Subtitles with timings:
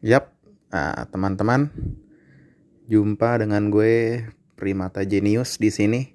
[0.00, 0.32] Yap,
[0.72, 1.68] ah, teman-teman,
[2.88, 4.24] jumpa dengan gue
[4.56, 6.08] Primata Genius di sini.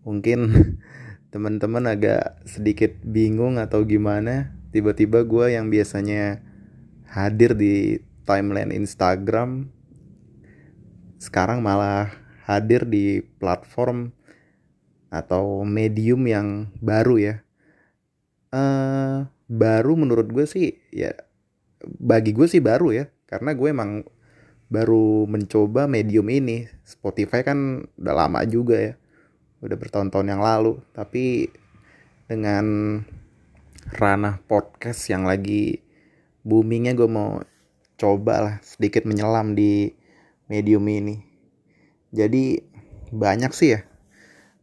[0.00, 0.48] Mungkin
[1.36, 6.40] teman-teman agak sedikit bingung atau gimana, tiba-tiba gue yang biasanya
[7.04, 9.68] hadir di timeline Instagram
[11.20, 12.16] sekarang malah
[12.48, 14.16] hadir di platform
[15.12, 17.36] atau medium yang baru ya.
[18.48, 21.12] Uh, baru menurut gue sih ya
[21.86, 24.04] bagi gue sih baru ya karena gue emang
[24.72, 26.68] baru mencoba medium ini.
[26.86, 28.94] Spotify kan udah lama juga ya
[29.62, 30.80] udah bertahun-tahun yang lalu.
[30.96, 31.48] Tapi
[32.26, 32.98] dengan
[33.92, 35.82] ranah podcast yang lagi
[36.46, 37.42] boomingnya gue mau
[37.98, 39.92] coba lah sedikit menyelam di
[40.48, 41.20] medium ini.
[42.12, 42.60] Jadi
[43.12, 43.80] banyak sih ya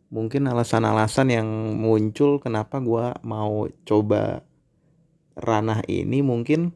[0.10, 1.48] mungkin alasan-alasan yang
[1.78, 4.42] muncul kenapa gue mau coba
[5.38, 6.26] ranah ini.
[6.26, 6.74] Mungkin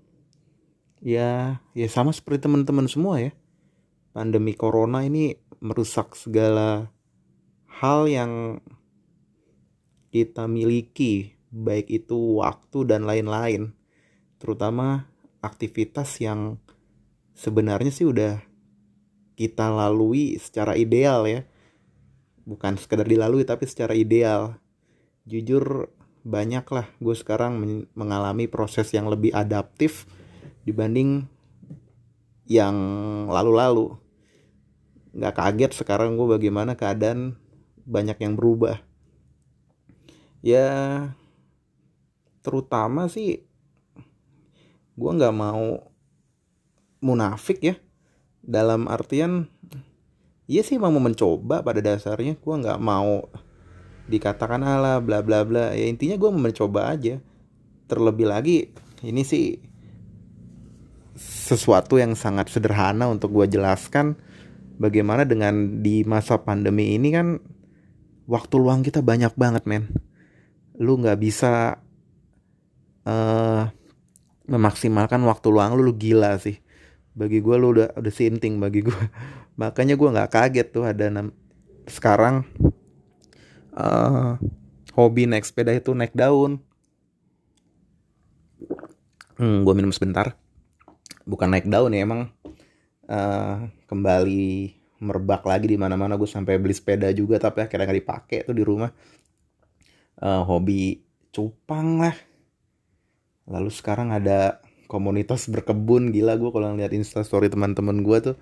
[1.04, 3.36] ya ya sama seperti teman-teman semua ya.
[4.16, 6.88] Pandemi corona ini merusak segala
[7.68, 8.64] hal yang
[10.16, 13.76] kita miliki baik itu waktu dan lain-lain.
[14.40, 15.12] Terutama
[15.44, 16.58] aktivitas yang
[17.36, 18.40] sebenarnya sih udah
[19.36, 21.44] kita lalui secara ideal ya.
[22.48, 24.62] Bukan sekedar dilalui tapi secara ideal.
[25.28, 25.90] Jujur
[26.24, 27.60] banyak lah gue sekarang
[27.98, 30.08] mengalami proses yang lebih adaptif
[30.64, 31.28] dibanding
[32.48, 32.76] yang
[33.32, 33.96] lalu-lalu.
[35.14, 37.38] Nggak kaget sekarang gue bagaimana keadaan
[37.86, 38.82] banyak yang berubah.
[40.44, 40.68] Ya
[42.44, 43.48] terutama sih
[45.00, 45.94] gue nggak mau
[47.00, 47.76] munafik ya.
[48.44, 49.48] Dalam artian
[50.52, 52.36] iya sih mau mencoba pada dasarnya.
[52.40, 53.32] Gue nggak mau
[54.12, 55.72] dikatakan ala bla bla bla.
[55.72, 57.24] Ya intinya gue mau mencoba aja.
[57.88, 58.74] Terlebih lagi
[59.04, 59.73] ini sih
[61.18, 64.18] sesuatu yang sangat sederhana untuk gue jelaskan.
[64.74, 67.38] Bagaimana dengan di masa pandemi ini kan
[68.26, 69.94] waktu luang kita banyak banget men.
[70.82, 71.78] Lu nggak bisa
[73.06, 73.64] uh,
[74.50, 76.58] memaksimalkan waktu luang lu lu gila sih.
[77.14, 79.02] Bagi gue lu udah udah sinting bagi gue
[79.62, 81.30] makanya gue nggak kaget tuh ada
[81.86, 82.42] sekarang
[83.78, 84.42] uh,
[84.98, 86.58] hobi naik sepeda itu naik daun.
[89.38, 90.34] Hmm, gue minum sebentar
[91.24, 92.32] bukan naik daun ya emang
[93.08, 98.00] uh, kembali merebak lagi di mana mana gue sampai beli sepeda juga tapi akhirnya nggak
[98.00, 98.92] dipakai tuh di rumah.
[100.24, 101.04] Uh, hobi
[101.36, 102.16] cupang lah.
[103.50, 108.36] Lalu sekarang ada komunitas berkebun gila gue kalau ngeliat instastory teman-teman gue tuh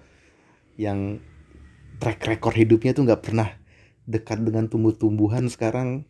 [0.78, 1.18] yang
[1.98, 3.50] track record hidupnya tuh nggak pernah
[4.06, 6.06] dekat dengan tumbuh-tumbuhan sekarang.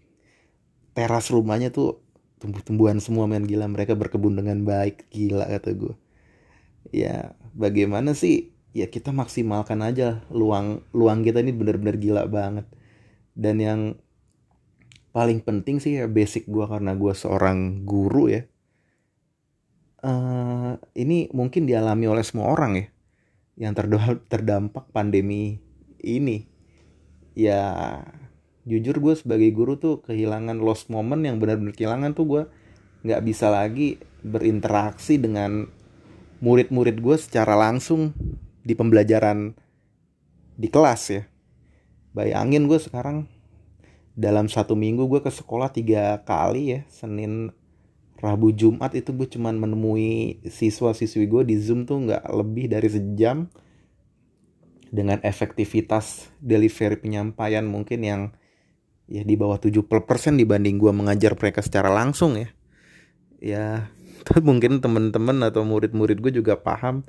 [0.92, 2.04] Teras rumahnya tuh
[2.44, 5.96] tumbuh-tumbuhan semua main gila mereka berkebun dengan baik gila kata gue
[6.90, 8.50] ya bagaimana sih?
[8.72, 12.66] Ya kita maksimalkan aja luang luang kita ini bener-bener gila banget.
[13.38, 13.82] Dan yang
[15.14, 18.48] paling penting sih ya basic gue karena gue seorang guru ya
[20.06, 22.88] uh, ini mungkin dialami oleh semua orang ya
[23.60, 23.74] yang
[24.26, 25.62] terdampak pandemi
[26.02, 26.50] ini.
[27.38, 27.62] Ya
[28.66, 32.44] jujur gue sebagai guru tuh kehilangan lost moment yang benar-benar kehilangan tuh gue
[33.06, 35.70] nggak bisa lagi berinteraksi dengan
[36.42, 38.12] murid-murid gue secara langsung
[38.66, 39.54] di pembelajaran
[40.58, 41.24] di kelas ya.
[42.12, 43.30] Bayangin gue sekarang
[44.12, 47.56] dalam satu minggu gue ke sekolah tiga kali ya Senin
[48.20, 53.50] Rabu Jumat itu gue cuman menemui siswa-siswi gue di Zoom tuh nggak lebih dari sejam
[54.92, 58.22] dengan efektivitas delivery penyampaian mungkin yang
[59.08, 59.88] ya di bawah 70%
[60.38, 62.50] dibanding gue mengajar mereka secara langsung ya.
[63.42, 63.90] Ya
[64.42, 67.04] mungkin temen-temen atau murid-murid gue juga paham.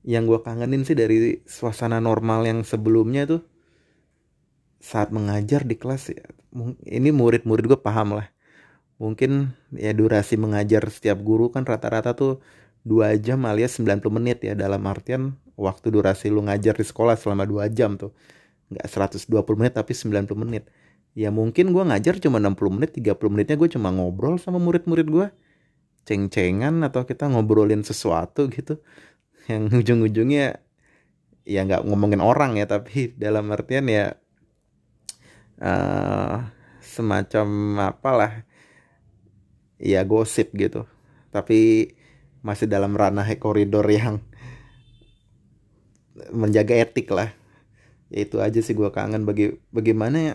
[0.00, 3.42] Yang gue kangenin sih dari suasana normal yang sebelumnya tuh
[4.80, 6.24] saat mengajar di kelas ya
[6.88, 8.28] ini murid-murid gue paham lah.
[9.00, 12.44] Mungkin ya durasi mengajar setiap guru kan rata-rata tuh
[12.84, 17.44] dua jam alias 90 menit ya dalam artian waktu durasi lu ngajar di sekolah selama
[17.44, 18.12] dua jam tuh.
[18.72, 20.64] Nggak 120 menit tapi 90 menit.
[21.12, 25.26] Ya mungkin gue ngajar cuma 60 menit 30 menitnya gue cuma ngobrol sama murid-murid gue
[26.08, 28.80] ceng-cengan atau kita ngobrolin sesuatu gitu
[29.46, 30.62] yang ujung-ujungnya
[31.44, 34.14] ya nggak ngomongin orang ya tapi dalam artian ya
[35.60, 36.46] uh,
[36.80, 37.48] semacam
[37.92, 38.44] apalah
[39.80, 40.84] ya gosip gitu.
[41.30, 41.92] Tapi
[42.44, 44.20] masih dalam ranah koridor yang
[46.34, 47.32] menjaga etik lah.
[48.10, 50.34] Ya itu aja sih gue kangen bagi bagaimana ya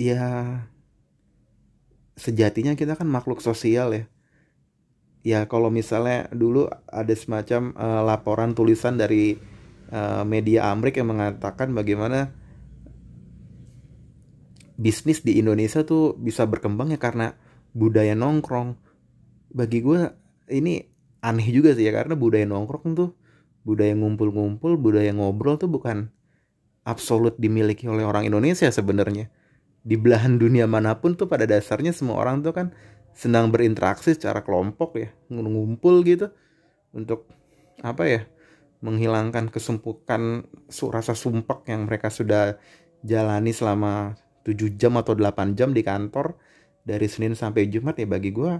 [0.00, 0.24] ya
[2.20, 4.04] sejatinya kita kan makhluk sosial ya
[5.20, 9.36] ya kalau misalnya dulu ada semacam uh, laporan tulisan dari
[9.92, 12.32] uh, media Amrik yang mengatakan bagaimana
[14.80, 17.36] bisnis di Indonesia tuh bisa berkembang ya karena
[17.76, 18.80] budaya nongkrong.
[19.52, 20.08] Bagi gue
[20.48, 20.80] ini
[21.20, 23.12] aneh juga sih ya karena budaya nongkrong tuh
[23.60, 26.08] budaya ngumpul-ngumpul, budaya ngobrol tuh bukan
[26.88, 29.28] absolut dimiliki oleh orang Indonesia sebenarnya.
[29.80, 32.66] Di belahan dunia mana pun tuh pada dasarnya semua orang tuh kan
[33.16, 36.30] senang berinteraksi secara kelompok ya, ngumpul gitu
[36.92, 37.26] untuk
[37.80, 38.22] apa ya?
[38.80, 40.48] menghilangkan kesumpukan
[40.88, 42.56] rasa sumpek yang mereka sudah
[43.04, 46.40] jalani selama 7 jam atau 8 jam di kantor
[46.80, 48.56] dari Senin sampai Jumat ya bagi gue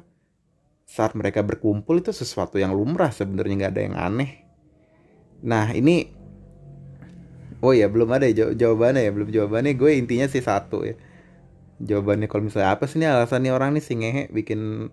[0.85, 4.31] saat mereka berkumpul itu sesuatu yang lumrah sebenarnya nggak ada yang aneh.
[5.41, 6.13] Nah ini
[7.65, 11.01] oh ya belum ada ya jawabannya ya belum jawabannya gue intinya sih satu ya
[11.81, 12.29] jawabannya.
[12.29, 14.93] Kalau misalnya apa sih ini alasannya orang nih si ngehe bikin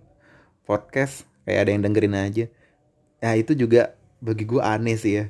[0.64, 1.28] podcast?
[1.44, 2.44] Kayak ada yang dengerin aja.
[3.24, 5.24] Nah itu juga bagi gue aneh sih ya.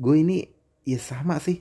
[0.00, 0.48] Gue ini
[0.84, 1.60] ya sama sih.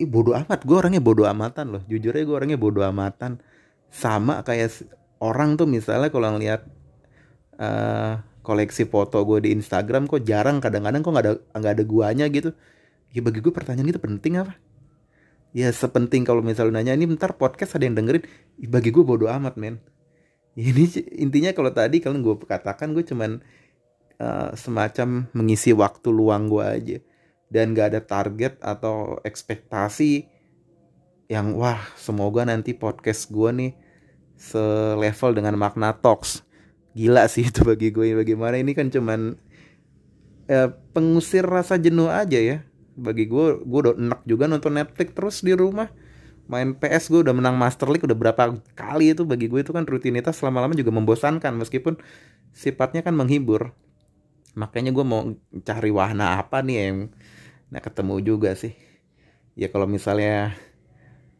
[0.00, 0.64] Ih bodoh amat.
[0.64, 1.82] Gue orangnya bodoh amatan loh.
[1.88, 3.40] Jujur aja gue orangnya bodoh amatan.
[3.88, 4.84] Sama kayak
[5.20, 6.64] orang tuh misalnya kalau ngeliat
[7.56, 10.60] uh, koleksi foto gue di Instagram kok jarang.
[10.60, 12.52] Kadang-kadang kok nggak ada nggak ada guanya gitu.
[13.12, 14.67] Ya bagi gue pertanyaan itu penting apa
[15.58, 18.22] ya sepenting kalau misalnya nanya ini bentar podcast ada yang dengerin?
[18.70, 19.82] Bagi gue bodoh amat men.
[20.54, 23.42] Ini intinya kalau tadi kalau gue katakan gue cuman
[24.22, 26.98] uh, semacam mengisi waktu luang gue aja.
[27.50, 30.30] Dan gak ada target atau ekspektasi
[31.26, 33.72] yang wah semoga nanti podcast gue nih
[34.38, 36.46] selevel dengan makna talks.
[36.94, 38.62] Gila sih itu bagi gue bagaimana?
[38.62, 39.34] Ini kan cuman
[40.46, 42.67] ya, pengusir rasa jenuh aja ya
[42.98, 45.88] bagi gue gue udah enak juga nonton Netflix terus di rumah.
[46.48, 49.84] Main PS gue udah menang Master League udah berapa kali itu bagi gue itu kan
[49.84, 52.00] rutinitas lama-lama juga membosankan meskipun
[52.56, 53.76] sifatnya kan menghibur.
[54.56, 56.96] Makanya gue mau cari wahana apa nih yang
[57.68, 58.72] nah ketemu juga sih.
[59.54, 60.56] Ya kalau misalnya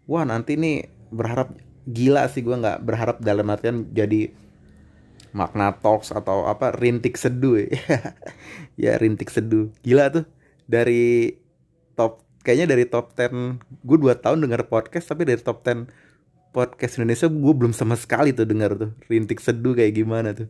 [0.04, 1.56] wah nanti nih berharap
[1.88, 4.28] gila sih gue nggak berharap dalam artian jadi
[5.32, 7.64] makna talks atau apa rintik seduh.
[8.78, 9.74] Ya rintik seduh.
[9.82, 10.24] Gila tuh.
[10.70, 11.34] Dari
[11.98, 15.90] top kayaknya dari top 10 gue dua tahun denger podcast tapi dari top 10
[16.54, 18.90] podcast Indonesia gue belum sama sekali tuh denger tuh.
[19.10, 20.46] Rintik seduh kayak gimana tuh.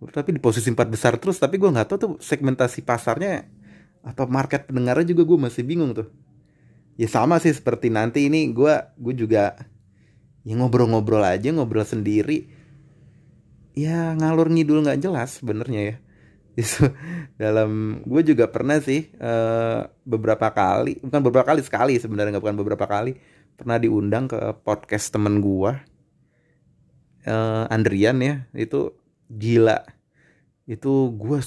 [0.00, 3.44] Tapi di posisi empat besar terus tapi gue nggak tahu tuh segmentasi pasarnya
[4.00, 6.08] atau market pendengarnya juga gue masih bingung tuh.
[6.96, 9.60] Ya sama sih seperti nanti ini gue gue juga
[10.40, 12.48] ya ngobrol-ngobrol aja ngobrol sendiri.
[13.76, 15.96] Ya ngalur ngidul nggak jelas sebenarnya ya
[16.60, 16.86] itu
[17.40, 22.60] dalam gue juga pernah sih uh, beberapa kali bukan beberapa kali sekali sebenarnya nggak bukan
[22.60, 23.16] beberapa kali
[23.56, 25.72] pernah diundang ke podcast temen gue
[27.26, 28.94] uh, Andrian ya itu
[29.30, 29.84] gila.
[30.66, 31.38] Itu gue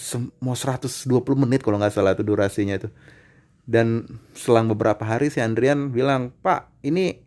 [0.43, 1.07] mau 120
[1.39, 2.91] menit kalau nggak salah itu durasinya itu
[3.63, 7.23] dan selang beberapa hari si Andrian bilang pak ini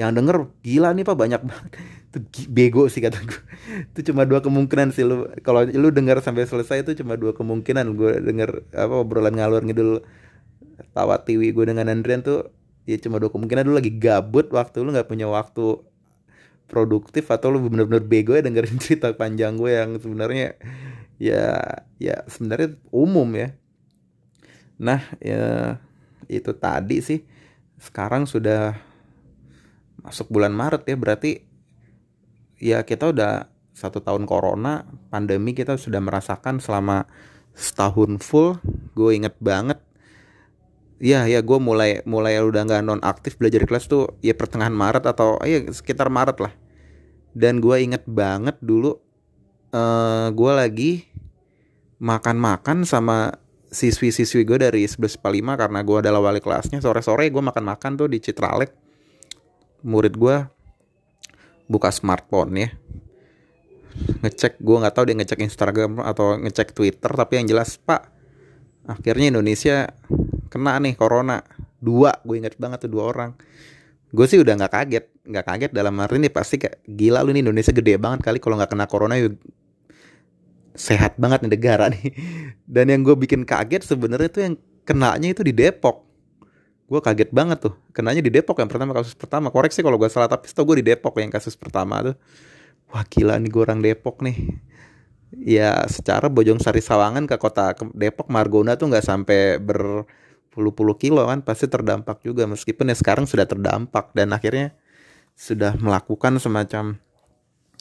[0.00, 1.72] yang denger gila nih pak banyak banget
[2.16, 3.40] itu bego sih kata gue
[3.92, 7.92] itu cuma dua kemungkinan sih lu kalau lu denger sampai selesai itu cuma dua kemungkinan.
[7.92, 10.00] Gue denger apa obrolan ngalur ngidul
[10.96, 12.48] tawa tiwi gue dengan Andrian tuh
[12.88, 13.68] ya cuma dua kemungkinan.
[13.68, 15.84] Lu lagi gabut waktu lu nggak punya waktu
[16.66, 20.56] produktif atau lu bener-bener bego ya dengerin cerita panjang gue yang sebenarnya
[21.20, 21.60] ya
[22.00, 23.52] ya sebenarnya umum ya.
[24.80, 25.76] Nah ya
[26.32, 27.20] itu tadi sih.
[27.76, 28.72] Sekarang sudah
[30.00, 31.55] masuk bulan Maret ya berarti
[32.56, 37.04] ya kita udah satu tahun corona pandemi kita sudah merasakan selama
[37.52, 38.56] setahun full.
[38.96, 39.80] Gue inget banget.
[40.96, 44.72] Ya ya gue mulai mulai udah nggak non aktif belajar di kelas tuh ya pertengahan
[44.72, 46.52] Maret atau ya sekitar Maret lah.
[47.36, 48.96] Dan gue inget banget dulu
[49.76, 50.92] uh, gue lagi
[52.00, 53.36] makan-makan sama
[53.68, 55.20] siswi-siswi gue dari 1145
[55.60, 56.80] karena gue adalah wali kelasnya.
[56.80, 58.72] Sore-sore gue makan-makan tuh di Citralek.
[59.84, 60.36] Murid gue
[61.66, 62.68] buka smartphone ya.
[64.22, 68.12] Ngecek gue nggak tahu dia ngecek Instagram atau ngecek Twitter tapi yang jelas pak
[68.86, 69.90] akhirnya Indonesia
[70.48, 71.42] kena nih corona.
[71.76, 73.30] Dua gue inget banget tuh dua orang.
[74.14, 77.42] Gue sih udah nggak kaget nggak kaget dalam arti ini pasti kayak gila lu nih
[77.42, 79.18] Indonesia gede banget kali kalau nggak kena corona
[80.76, 82.14] sehat banget nih negara nih.
[82.74, 84.54] Dan yang gue bikin kaget sebenarnya tuh yang
[84.86, 86.05] kenanya itu di Depok
[86.86, 87.74] gue kaget banget tuh.
[87.90, 89.50] Kenanya di Depok yang pertama kasus pertama.
[89.50, 92.16] Koreksi kalau gue salah tapi tau gue di Depok yang kasus pertama tuh.
[92.94, 94.54] Wah gila nih gue orang Depok nih.
[95.34, 101.42] Ya secara Bojong Sari Sawangan ke kota Depok Margona tuh nggak sampai berpuluh-puluh kilo kan
[101.42, 102.46] pasti terdampak juga.
[102.46, 104.78] Meskipun ya sekarang sudah terdampak dan akhirnya
[105.34, 107.02] sudah melakukan semacam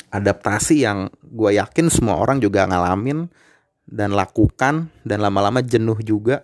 [0.10, 3.30] adaptasi yang gue yakin semua orang juga ngalamin
[3.86, 6.42] dan lakukan dan lama-lama jenuh juga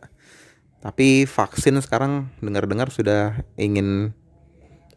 [0.81, 4.11] tapi vaksin sekarang dengar-dengar sudah ingin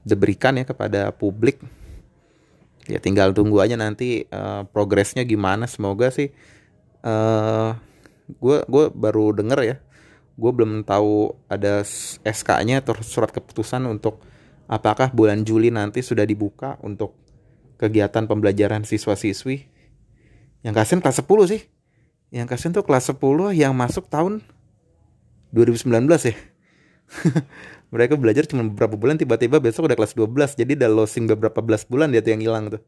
[0.02, 1.60] diberikan ya kepada publik.
[2.84, 5.64] Ya tinggal tunggu aja nanti uh, progresnya gimana.
[5.64, 6.32] Semoga sih
[7.04, 9.76] gue uh, gue baru denger ya
[10.34, 11.86] gue belum tahu ada
[12.26, 14.18] SK-nya atau surat keputusan untuk
[14.66, 17.14] apakah bulan Juli nanti sudah dibuka untuk
[17.78, 19.70] kegiatan pembelajaran siswa-siswi.
[20.66, 21.62] Yang kasihan kelas 10 sih.
[22.34, 24.42] Yang kasihan tuh kelas 10 yang masuk tahun
[25.54, 26.34] 2019 ya.
[27.94, 31.86] Mereka belajar cuma beberapa bulan tiba-tiba besok udah kelas 12 jadi udah losing beberapa belas
[31.86, 32.82] bulan dia tuh yang hilang tuh.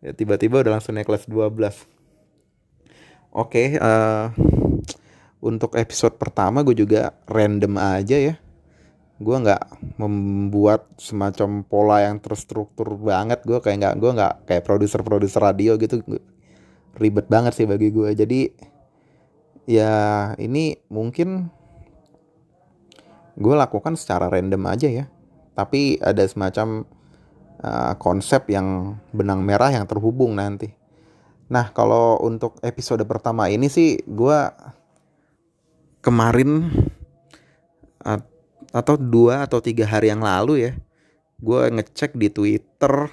[0.00, 2.00] Ya, tiba-tiba udah langsung naik kelas 12
[3.30, 4.26] oke okay, uh, eh,
[5.40, 8.34] untuk episode pertama gue juga random aja ya.
[9.20, 13.44] Gue nggak membuat semacam pola yang terstruktur banget.
[13.44, 16.00] Gue kayak nggak gue nggak kayak produser-produser radio gitu.
[16.96, 18.40] Ribet banget sih bagi gue jadi
[19.64, 19.92] ya
[20.36, 21.48] ini mungkin
[23.40, 25.04] gue lakukan secara random aja ya.
[25.56, 26.84] Tapi ada semacam
[27.64, 30.70] uh, konsep yang benang merah yang terhubung nanti.
[31.48, 34.38] Nah kalau untuk episode pertama ini sih gue
[36.04, 36.70] kemarin
[38.70, 40.72] atau dua atau tiga hari yang lalu ya
[41.40, 43.10] gue ngecek di Twitter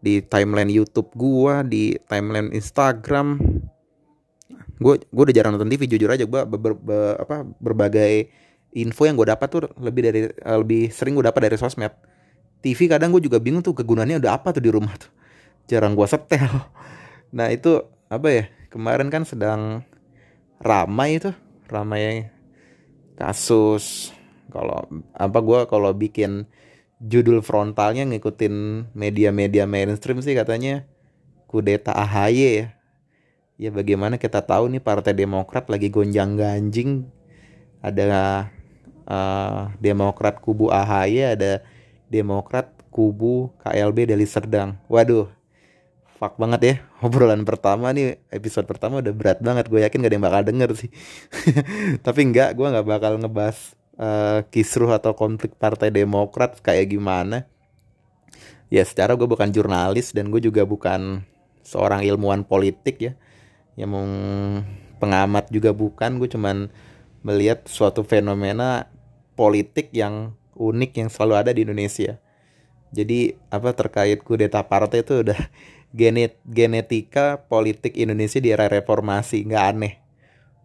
[0.00, 3.42] di timeline YouTube gue di timeline Instagram.
[4.78, 8.30] Gue gue udah jarang nonton TV jujur aja gue ber, ber, ber, berbagai
[8.74, 11.92] info yang gue dapat tuh lebih dari uh, lebih sering gue dapat dari sosmed.
[12.64, 15.10] TV kadang gue juga bingung tuh kegunaannya udah apa tuh di rumah tuh.
[15.70, 16.46] Jarang gue setel.
[17.26, 19.82] Nah itu apa ya kemarin kan sedang
[20.62, 21.34] ramai itu
[21.68, 22.30] ramai
[23.18, 24.14] kasus.
[24.48, 26.46] Kalau apa gue kalau bikin
[27.02, 30.86] judul frontalnya ngikutin media-media mainstream sih katanya
[31.50, 32.66] kudeta AHY ya.
[33.56, 37.08] Ya bagaimana kita tahu nih Partai Demokrat lagi gonjang ganjing
[37.80, 38.52] ada
[39.06, 41.62] uh, Demokrat kubu AHY ada
[42.06, 44.78] Demokrat kubu KLB Deli Serdang.
[44.86, 45.30] Waduh,
[46.16, 46.74] fuck banget ya.
[47.04, 49.68] Obrolan pertama nih episode pertama udah berat banget.
[49.68, 50.90] Gue yakin gak ada yang bakal denger sih.
[52.06, 53.58] Tapi enggak gue nggak bakal ngebahas
[54.00, 57.44] uh, kisruh atau konflik partai demokrat kayak gimana.
[58.66, 61.22] Ya secara gue bukan jurnalis dan gue juga bukan
[61.62, 63.12] seorang ilmuwan politik ya.
[63.76, 63.92] Yang
[64.96, 66.16] pengamat juga bukan.
[66.16, 66.72] Gue cuman
[67.20, 68.88] melihat suatu fenomena
[69.36, 72.18] politik yang unik yang selalu ada di Indonesia.
[72.90, 75.36] Jadi apa terkait kudeta partai itu udah
[75.98, 79.94] genet genetika politik Indonesia di era reformasi nggak aneh.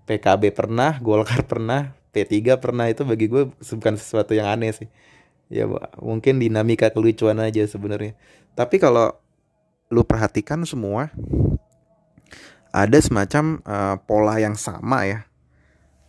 [0.07, 4.89] PKB pernah, Golkar pernah, P3 pernah itu bagi gue bukan sesuatu yang aneh sih.
[5.51, 5.67] Ya
[5.99, 8.15] mungkin dinamika kelucuan aja sebenarnya.
[8.55, 9.11] Tapi kalau
[9.91, 11.11] lu perhatikan semua
[12.71, 15.27] ada semacam uh, pola yang sama ya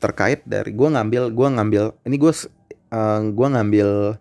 [0.02, 2.34] terkait dari gue ngambil gue ngambil ini gue
[2.90, 4.18] uh, gue ngambil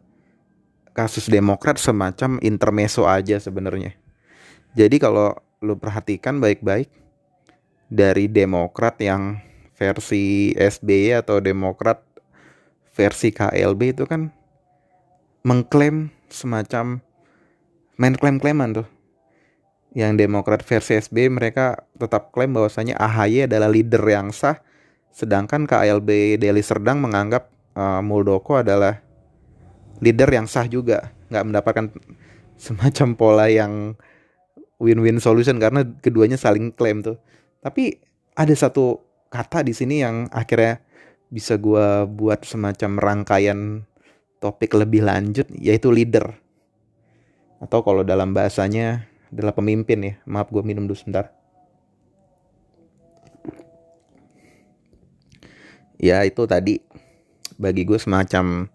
[0.94, 3.98] kasus Demokrat semacam intermeso aja sebenarnya.
[4.78, 5.34] Jadi kalau
[5.66, 6.94] lu perhatikan baik-baik
[7.90, 9.42] dari Demokrat yang
[9.74, 12.06] versi SBY atau Demokrat
[12.94, 14.30] versi KLB itu kan
[15.42, 17.02] mengklaim semacam
[17.98, 18.88] main klaim-klaiman tuh.
[19.92, 24.62] Yang Demokrat versi SBY mereka tetap klaim bahwasanya AHY adalah leader yang sah
[25.12, 29.03] Sedangkan KLB Deli Serdang menganggap uh, Muldoko adalah
[30.00, 31.86] leader yang sah juga, nggak mendapatkan
[32.56, 33.94] semacam pola yang
[34.82, 37.20] win-win solution karena keduanya saling klaim tuh.
[37.62, 38.01] Tapi
[38.34, 40.82] ada satu kata di sini yang akhirnya
[41.32, 43.86] bisa gue buat semacam rangkaian
[44.41, 46.34] topik lebih lanjut yaitu leader.
[47.62, 50.13] Atau kalau dalam bahasanya adalah pemimpin ya.
[50.25, 51.41] Maaf gue minum dulu sebentar
[56.01, 56.81] ya itu tadi.
[57.62, 58.65] Bagi gue semacam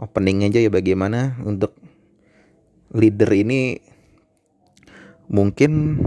[0.00, 1.76] opening aja ya bagaimana untuk
[2.96, 3.76] leader ini
[5.28, 6.00] mungkin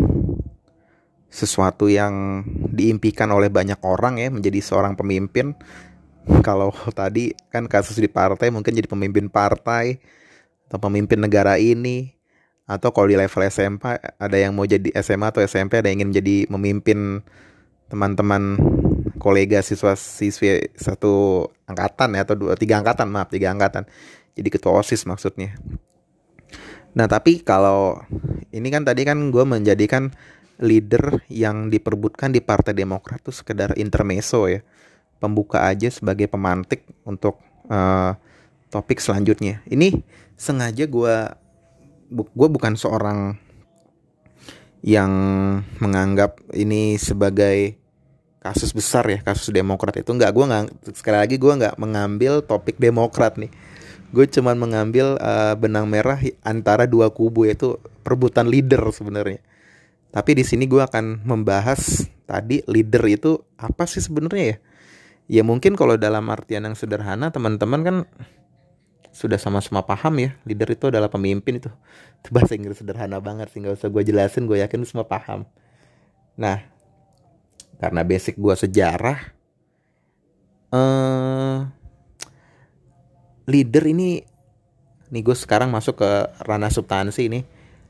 [1.30, 2.42] sesuatu yang
[2.74, 5.54] diimpikan oleh banyak orang ya menjadi seorang pemimpin.
[6.42, 10.02] Kalau tadi kan kasus di partai mungkin jadi pemimpin partai
[10.66, 12.18] atau pemimpin negara ini.
[12.70, 16.22] Atau kalau di level SMP ada yang mau jadi SMA atau SMP ada yang ingin
[16.22, 17.26] jadi memimpin
[17.90, 18.62] teman-teman
[19.20, 23.86] kolega siswa siswi satu angkatan ya atau dua tiga angkatan maaf tiga angkatan.
[24.34, 25.60] Jadi ketua osis maksudnya.
[26.96, 28.00] Nah tapi kalau
[28.50, 30.10] ini kan tadi kan gue menjadikan
[30.60, 34.64] leader yang diperbutkan di Partai Demokrat tuh sekedar intermeso ya.
[35.20, 38.16] Pembuka aja sebagai pemantik untuk uh,
[38.72, 39.60] topik selanjutnya.
[39.68, 40.00] Ini
[40.40, 41.16] sengaja gue
[42.08, 43.36] bu, gue bukan seorang
[44.80, 45.12] yang
[45.84, 47.79] menganggap ini sebagai
[48.40, 50.12] kasus besar ya kasus Demokrat itu.
[50.12, 50.64] Nggak gue nggak
[50.96, 53.52] sekali lagi gue nggak mengambil topik Demokrat nih.
[54.10, 59.44] Gue cuman mengambil uh, benang merah antara dua kubu yaitu perebutan leader sebenarnya.
[60.10, 64.58] Tapi di sini gue akan membahas tadi leader itu apa sih sebenarnya ya?
[65.30, 67.98] Ya mungkin kalau dalam artian yang sederhana teman-teman kan
[69.14, 71.70] sudah sama-sama paham ya leader itu adalah pemimpin itu.
[72.26, 75.46] Itu bahasa Inggris sederhana banget sih nggak usah gue jelasin gue yakin semua paham.
[76.34, 76.66] Nah
[77.80, 79.40] karena basic gue sejarah
[80.74, 81.66] uh,
[83.50, 84.22] leader ini
[85.10, 86.10] nih gue sekarang masuk ke
[86.46, 87.42] ranah substansi ini.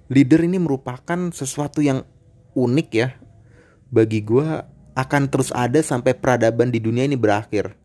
[0.10, 2.02] Leader ini merupakan sesuatu yang
[2.56, 3.14] unik ya.
[3.92, 4.48] Bagi gue
[4.96, 7.76] akan terus ada sampai peradaban di dunia ini berakhir.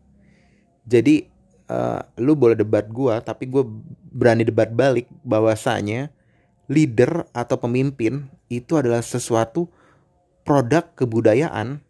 [0.87, 1.27] Jadi
[1.69, 3.61] uh, lu boleh debat gue tapi gue
[4.09, 6.09] berani debat balik bahwasanya
[6.65, 9.69] leader atau pemimpin itu adalah sesuatu
[10.45, 11.81] produk kebudayaan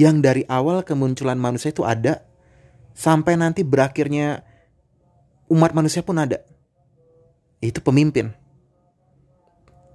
[0.00, 2.24] yang dari awal kemunculan manusia itu ada
[2.96, 4.40] sampai nanti berakhirnya
[5.52, 6.40] umat manusia pun ada.
[7.60, 8.32] Itu pemimpin.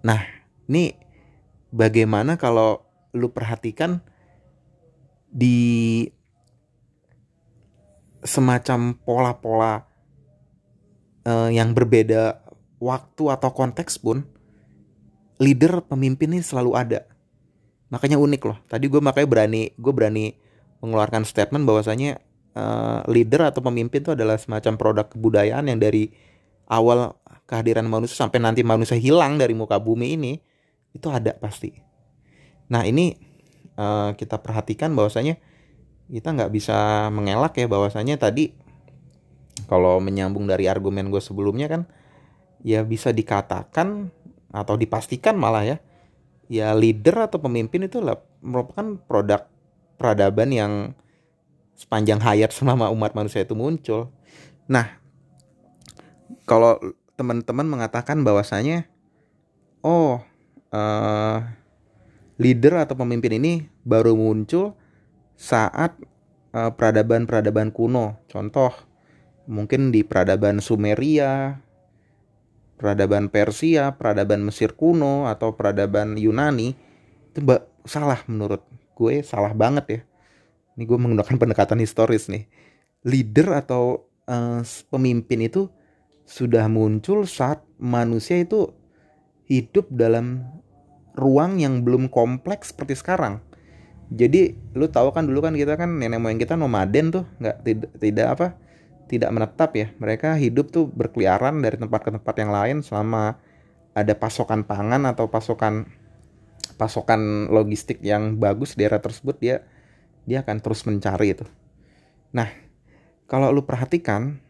[0.05, 0.21] Nah,
[0.69, 0.93] ini
[1.74, 2.85] bagaimana kalau
[3.17, 3.97] lu perhatikan
[5.25, 6.05] di
[8.21, 9.89] semacam pola-pola
[11.25, 12.45] uh, yang berbeda
[12.77, 14.21] waktu atau konteks pun
[15.41, 17.14] leader pemimpin ini selalu ada
[17.95, 18.57] makanya unik loh.
[18.67, 20.35] Tadi gue makanya berani gue berani
[20.83, 22.19] mengeluarkan statement bahwasanya
[22.51, 26.11] uh, leader atau pemimpin itu adalah semacam produk kebudayaan yang dari
[26.67, 27.15] awal
[27.47, 30.33] kehadiran manusia sampai nanti manusia hilang dari muka bumi ini
[30.91, 31.71] itu ada pasti.
[32.67, 33.15] Nah ini
[33.79, 35.39] uh, kita perhatikan bahwasanya
[36.11, 38.51] kita nggak bisa mengelak ya bahwasanya tadi
[39.71, 41.81] kalau menyambung dari argumen gue sebelumnya kan
[42.62, 44.12] ya bisa dikatakan
[44.51, 45.77] atau dipastikan malah ya
[46.51, 48.01] ya leader atau pemimpin itu
[48.41, 49.45] merupakan produk
[49.97, 50.73] peradaban yang
[51.75, 54.12] sepanjang hayat selama umat manusia itu muncul.
[54.65, 54.97] Nah,
[56.49, 56.79] kalau
[57.15, 58.89] teman-teman mengatakan bahwasanya
[59.86, 60.19] oh
[60.73, 61.38] uh,
[62.36, 63.53] leader atau pemimpin ini
[63.88, 64.75] baru muncul
[65.36, 65.95] saat
[66.55, 68.19] uh, peradaban-peradaban kuno.
[68.27, 68.71] Contoh
[69.45, 71.62] mungkin di peradaban Sumeria,
[72.75, 76.75] peradaban Persia, peradaban Mesir kuno atau peradaban Yunani
[77.31, 78.63] itu mbak salah menurut
[78.95, 79.99] gue salah banget ya.
[80.75, 82.47] Ini gue menggunakan pendekatan historis nih.
[83.07, 84.59] Leader atau uh,
[84.91, 85.71] pemimpin itu
[86.25, 88.73] sudah muncul saat manusia itu
[89.45, 90.41] hidup dalam
[91.15, 93.39] ruang yang belum kompleks seperti sekarang.
[94.11, 97.91] Jadi lu tahu kan dulu kan kita kan nenek moyang kita nomaden tuh nggak tidak
[97.97, 98.47] tidak apa
[99.06, 99.88] tidak menetap ya.
[99.98, 103.38] Mereka hidup tuh berkeliaran dari tempat ke tempat yang lain selama
[103.96, 105.88] ada pasokan pangan atau pasokan
[106.76, 109.63] pasokan logistik yang bagus di daerah tersebut dia
[110.28, 111.46] dia akan terus mencari itu.
[112.36, 112.50] Nah,
[113.30, 114.41] kalau lu perhatikan,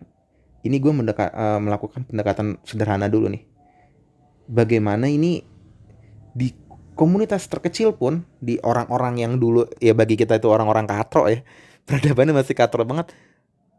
[0.65, 3.44] ini gue mendeka, uh, melakukan pendekatan sederhana dulu nih.
[4.50, 5.44] Bagaimana ini
[6.36, 6.50] di
[6.96, 11.44] komunitas terkecil pun di orang-orang yang dulu ya bagi kita itu orang-orang katro ya
[11.88, 13.12] peradabannya masih katro banget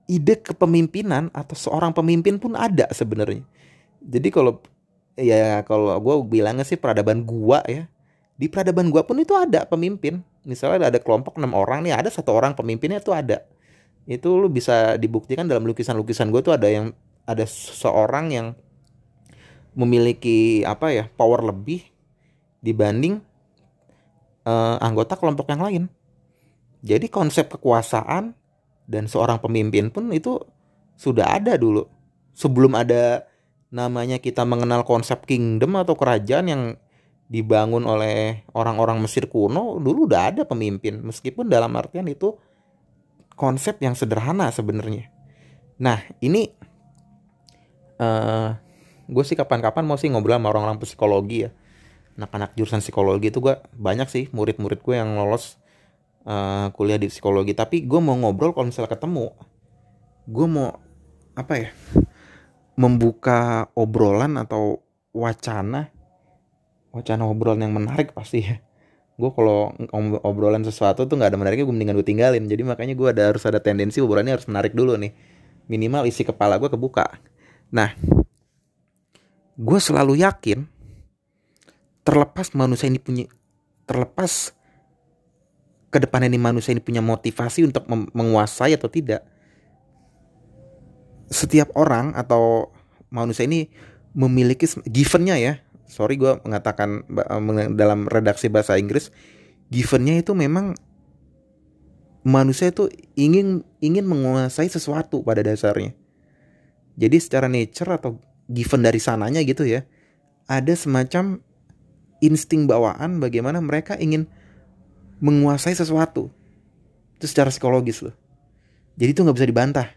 [0.07, 3.43] ide kepemimpinan atau seorang pemimpin pun ada sebenarnya.
[4.03, 4.63] Jadi kalau
[5.19, 7.91] ya kalau gue bilangnya sih peradaban gua ya
[8.37, 10.23] di peradaban gua pun itu ada pemimpin.
[10.47, 13.43] Misalnya ada kelompok enam orang nih ada satu orang pemimpinnya itu ada.
[14.07, 16.95] Itu lu bisa dibuktikan dalam lukisan-lukisan gue tuh ada yang
[17.27, 18.47] ada seorang yang
[19.75, 21.83] memiliki apa ya power lebih
[22.63, 23.19] dibanding
[24.47, 25.85] uh, anggota kelompok yang lain.
[26.87, 28.39] Jadi konsep kekuasaan
[28.87, 30.41] dan seorang pemimpin pun itu
[30.97, 31.85] sudah ada dulu.
[32.33, 33.27] Sebelum ada
[33.75, 36.63] namanya kita mengenal konsep kingdom atau kerajaan yang
[37.27, 41.03] dibangun oleh orang-orang Mesir kuno dulu udah ada pemimpin.
[41.03, 42.39] Meskipun dalam artian itu
[43.35, 45.11] konsep yang sederhana sebenarnya.
[45.83, 46.49] Nah ini
[48.01, 48.49] uh, eh,
[49.11, 51.51] gue sih kapan-kapan mau sih ngobrol sama orang-orang psikologi ya.
[52.17, 55.61] Anak-anak jurusan psikologi itu gue banyak sih murid-murid gue yang lolos
[56.27, 57.55] uh, kuliah di psikologi.
[57.55, 59.33] Tapi gue mau ngobrol kalau misalnya ketemu.
[60.27, 60.75] Gue mau
[61.39, 61.71] apa ya
[62.77, 64.83] membuka obrolan atau
[65.15, 65.95] wacana.
[66.91, 68.59] Wacana obrolan yang menarik pasti ya.
[69.17, 69.73] Gue kalau
[70.27, 72.45] obrolan sesuatu tuh nggak ada menariknya gue mendingan gue tinggalin.
[72.45, 75.15] Jadi makanya gue ada harus ada tendensi obrolannya harus menarik dulu nih.
[75.71, 77.17] Minimal isi kepala gue kebuka.
[77.73, 77.97] Nah
[79.57, 80.69] gue selalu yakin
[82.05, 83.25] terlepas manusia ini punya
[83.89, 84.56] terlepas
[85.91, 89.25] ke depan ini manusia ini punya motivasi untuk menguasai atau tidak?
[91.31, 92.71] Setiap orang atau
[93.11, 93.71] manusia ini
[94.15, 95.55] memiliki givennya ya.
[95.87, 97.07] Sorry gue mengatakan
[97.79, 99.15] dalam redaksi bahasa Inggris
[99.71, 100.75] givennya itu memang
[102.27, 105.95] manusia itu ingin ingin menguasai sesuatu pada dasarnya.
[106.99, 108.19] Jadi secara nature atau
[108.51, 109.87] given dari sananya gitu ya
[110.47, 111.43] ada semacam
[112.23, 114.31] insting bawaan bagaimana mereka ingin
[115.21, 116.29] menguasai sesuatu.
[117.17, 118.15] Itu secara psikologis loh.
[118.97, 119.89] Jadi itu nggak bisa dibantah.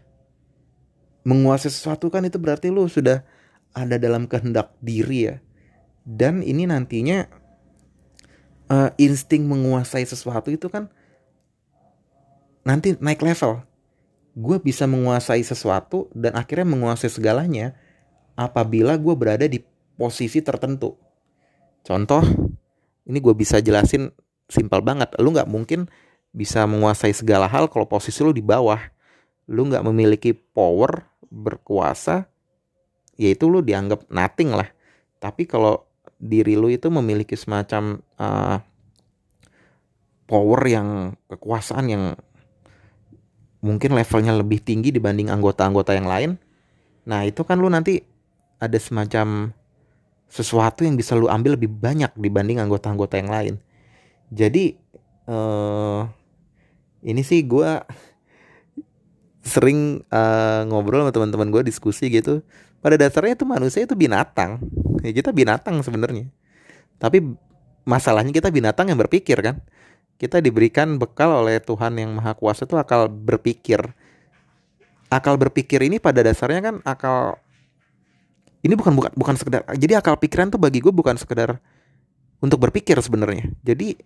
[1.24, 3.24] Menguasai sesuatu kan itu berarti lu sudah
[3.76, 5.36] ada dalam kehendak diri ya.
[6.04, 7.28] Dan ini nantinya
[8.72, 10.88] uh, insting menguasai sesuatu itu kan
[12.64, 13.64] nanti naik level.
[14.32, 17.76] Gue bisa menguasai sesuatu dan akhirnya menguasai segalanya
[18.38, 19.60] apabila gue berada di
[20.00, 20.96] posisi tertentu.
[21.84, 22.24] Contoh
[23.04, 24.08] ini gue bisa jelasin
[24.50, 25.14] simpel banget.
[25.22, 25.86] Lu nggak mungkin
[26.34, 28.78] bisa menguasai segala hal kalau posisi lu di bawah.
[29.48, 32.26] Lu nggak memiliki power berkuasa
[33.14, 34.68] yaitu lu dianggap nothing lah.
[35.22, 35.86] Tapi kalau
[36.20, 38.60] diri lu itu memiliki semacam uh,
[40.30, 42.04] power yang kekuasaan yang
[43.60, 46.30] mungkin levelnya lebih tinggi dibanding anggota-anggota yang lain
[47.04, 48.04] nah itu kan lu nanti
[48.60, 49.50] ada semacam
[50.30, 53.54] sesuatu yang bisa lu ambil lebih banyak dibanding anggota-anggota yang lain
[54.30, 54.78] jadi
[55.26, 56.06] uh,
[57.02, 57.82] ini sih gue
[59.40, 62.46] sering uh, ngobrol sama teman-teman gue diskusi gitu.
[62.80, 64.62] Pada dasarnya itu manusia itu binatang.
[65.02, 66.30] Ya kita binatang sebenarnya.
[66.96, 67.24] Tapi
[67.84, 69.58] masalahnya kita binatang yang berpikir kan.
[70.20, 73.80] Kita diberikan bekal oleh Tuhan yang maha kuasa itu akal berpikir.
[75.10, 77.40] Akal berpikir ini pada dasarnya kan akal
[78.60, 81.58] ini bukan bukan bukan sekedar jadi akal pikiran tuh bagi gue bukan sekedar
[82.44, 83.48] untuk berpikir sebenarnya.
[83.64, 83.96] Jadi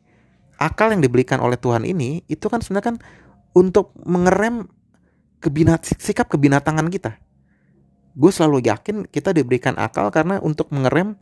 [0.58, 2.96] akal yang diberikan oleh Tuhan ini itu kan sebenarnya kan
[3.54, 4.66] untuk mengerem
[5.38, 7.20] kebinat sikap kebinatangan kita.
[8.14, 11.18] Gue selalu yakin kita diberikan akal karena untuk mengerem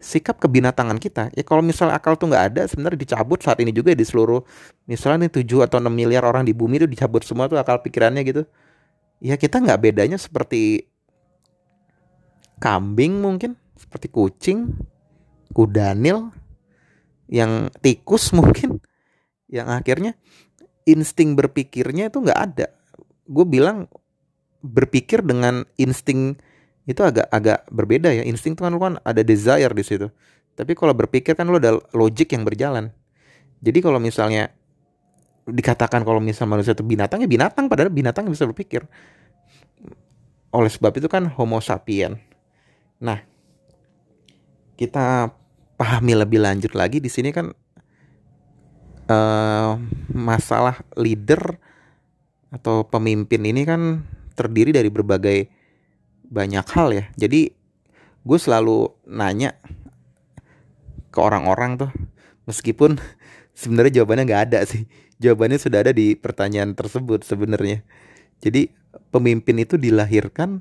[0.00, 1.28] sikap kebinatangan kita.
[1.36, 4.40] Ya kalau misalnya akal tuh nggak ada, sebenarnya dicabut saat ini juga di seluruh
[4.88, 8.24] misalnya nih 7 atau 6 miliar orang di bumi itu dicabut semua tuh akal pikirannya
[8.24, 8.42] gitu.
[9.20, 10.88] Ya kita nggak bedanya seperti
[12.56, 14.72] kambing mungkin, seperti kucing,
[15.52, 16.32] kudanil,
[17.30, 18.82] yang tikus mungkin,
[19.46, 20.18] yang akhirnya
[20.84, 22.66] insting berpikirnya itu nggak ada.
[23.30, 23.86] Gue bilang
[24.60, 26.34] berpikir dengan insting
[26.84, 28.26] itu agak agak berbeda ya.
[28.26, 30.10] Insting tuh kan kan ada desire di situ.
[30.58, 32.90] Tapi kalau berpikir kan lo ada logic yang berjalan.
[33.62, 34.50] Jadi kalau misalnya
[35.46, 37.70] dikatakan kalau misalnya manusia itu binatang ya binatang.
[37.70, 38.82] Padahal binatang bisa berpikir.
[40.50, 42.18] Oleh sebab itu kan homo sapien
[43.00, 43.24] nah
[44.76, 45.32] kita
[45.80, 47.56] pahami lebih lanjut lagi di sini kan
[49.08, 49.80] uh,
[50.12, 51.56] masalah leader
[52.52, 54.04] atau pemimpin ini kan
[54.36, 55.48] terdiri dari berbagai
[56.28, 57.04] banyak hal ya.
[57.16, 57.48] Jadi
[58.20, 59.56] gue selalu nanya
[61.08, 61.90] ke orang-orang tuh
[62.44, 63.00] meskipun
[63.56, 64.84] sebenarnya jawabannya nggak ada sih.
[65.16, 67.80] Jawabannya sudah ada di pertanyaan tersebut sebenarnya.
[68.44, 68.68] Jadi
[69.08, 70.60] pemimpin itu dilahirkan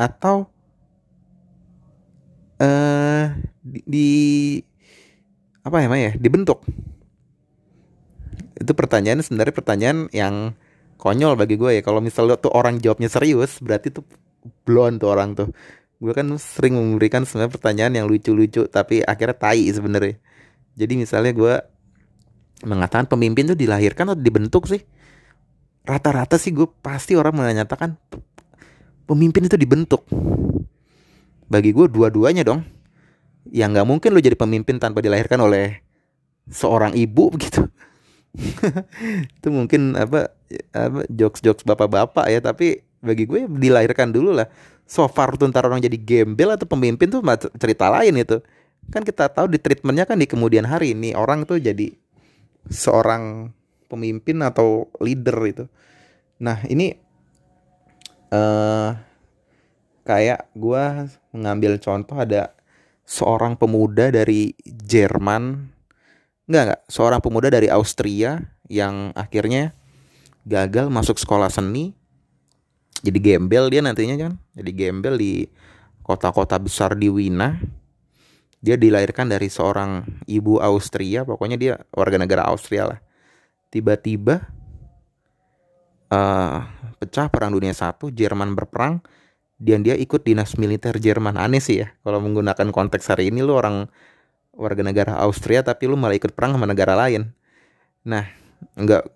[0.00, 0.48] atau
[2.62, 3.24] eh
[3.62, 4.08] di, di
[5.62, 6.12] apa ya, ya?
[6.18, 6.62] Dibentuk.
[8.58, 10.54] Itu pertanyaan sebenarnya pertanyaan yang
[10.98, 11.82] konyol bagi gue ya.
[11.82, 14.06] Kalau misalnya tuh orang jawabnya serius berarti tuh
[14.66, 15.50] blon tuh orang tuh.
[16.02, 20.18] Gue kan sering memberikan sebenarnya pertanyaan yang lucu-lucu tapi akhirnya tai sebenarnya.
[20.74, 21.54] Jadi misalnya gue
[22.62, 24.82] mengatakan pemimpin tuh dilahirkan atau dibentuk sih?
[25.82, 27.98] Rata-rata sih gue pasti orang menyatakan
[29.06, 30.06] pemimpin itu dibentuk
[31.52, 32.64] bagi gue dua-duanya dong.
[33.52, 35.84] Ya nggak mungkin lo jadi pemimpin tanpa dilahirkan oleh
[36.48, 37.70] seorang ibu begitu
[39.38, 40.34] itu mungkin apa
[40.74, 44.48] apa jokes jokes bapak-bapak ya tapi bagi gue dilahirkan dulu lah.
[44.88, 47.20] So far tuh ntar orang jadi gembel atau pemimpin tuh
[47.60, 48.40] cerita lain itu
[48.90, 51.92] kan kita tahu di treatmentnya kan di kemudian hari ini orang tuh jadi
[52.66, 53.52] seorang
[53.86, 55.64] pemimpin atau leader itu
[56.42, 56.96] nah ini
[58.34, 58.96] uh,
[60.02, 62.54] kayak gue mengambil contoh ada
[63.06, 65.72] seorang pemuda dari Jerman
[66.52, 66.82] Enggak, enggak.
[66.90, 68.36] Seorang pemuda dari Austria
[68.66, 69.72] yang akhirnya
[70.42, 71.94] gagal masuk sekolah seni.
[73.02, 74.32] Jadi gembel dia nantinya kan.
[74.54, 75.46] Jadi gembel di
[76.02, 77.58] kota-kota besar di Wina.
[78.62, 82.98] Dia dilahirkan dari seorang ibu Austria, pokoknya dia warga negara Austria lah.
[83.74, 84.38] Tiba-tiba
[86.14, 86.56] uh,
[87.02, 89.02] pecah perang dunia satu, Jerman berperang,
[89.62, 91.38] dan dia ikut dinas militer Jerman.
[91.38, 93.86] Aneh sih ya, kalau menggunakan konteks hari ini lu orang
[94.50, 97.30] warga negara Austria tapi lu malah ikut perang sama negara lain.
[98.02, 98.26] Nah,
[98.74, 99.06] enggak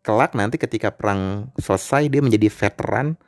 [0.00, 3.20] kelak nanti ketika perang selesai dia menjadi veteran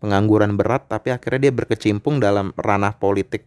[0.00, 3.44] pengangguran berat tapi akhirnya dia berkecimpung dalam ranah politik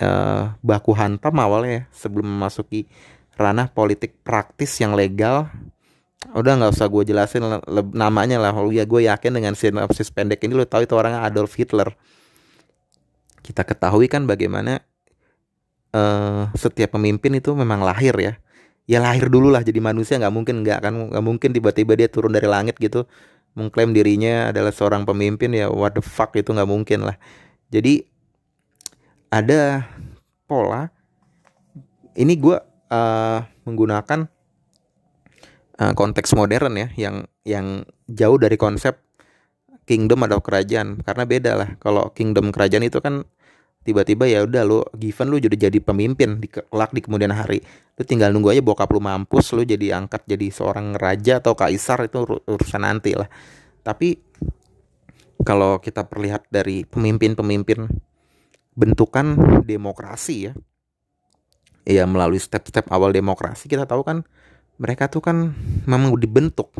[0.00, 2.88] uh, baku hantam awalnya ya, sebelum memasuki
[3.36, 5.52] ranah politik praktis yang legal
[6.20, 7.42] udah nggak usah gue jelasin
[7.96, 8.52] namanya lah.
[8.68, 11.96] Ya gue yakin dengan sinopsis pendek ini lo tahu itu orangnya Adolf Hitler.
[13.40, 14.84] Kita ketahui kan bagaimana
[15.96, 18.34] uh, setiap pemimpin itu memang lahir ya.
[18.84, 22.34] Ya lahir dulu lah jadi manusia nggak mungkin nggak kan nggak mungkin tiba-tiba dia turun
[22.34, 23.06] dari langit gitu
[23.54, 27.16] mengklaim dirinya adalah seorang pemimpin ya what the fuck itu nggak mungkin lah.
[27.70, 28.02] Jadi
[29.30, 29.86] ada
[30.50, 30.90] pola
[32.18, 32.58] ini gue
[32.90, 34.26] uh, menggunakan
[35.80, 39.00] uh, konteks modern ya yang yang jauh dari konsep
[39.88, 41.00] kingdom atau kerajaan.
[41.02, 43.24] Karena beda lah kalau kingdom kerajaan itu kan
[43.80, 47.64] tiba-tiba ya udah lu given lu jadi jadi pemimpin di kelak di kemudian hari.
[47.96, 52.04] Lu tinggal nunggu aja bokap lu mampus lu jadi angkat jadi seorang raja atau kaisar
[52.06, 53.26] itu urusan nanti lah.
[53.80, 54.20] Tapi
[55.40, 57.88] kalau kita perlihat dari pemimpin-pemimpin
[58.76, 60.52] bentukan demokrasi ya
[61.88, 64.22] ya melalui step-step awal demokrasi kita tahu kan
[64.80, 65.52] mereka tuh kan
[65.84, 66.72] memang dibentuk.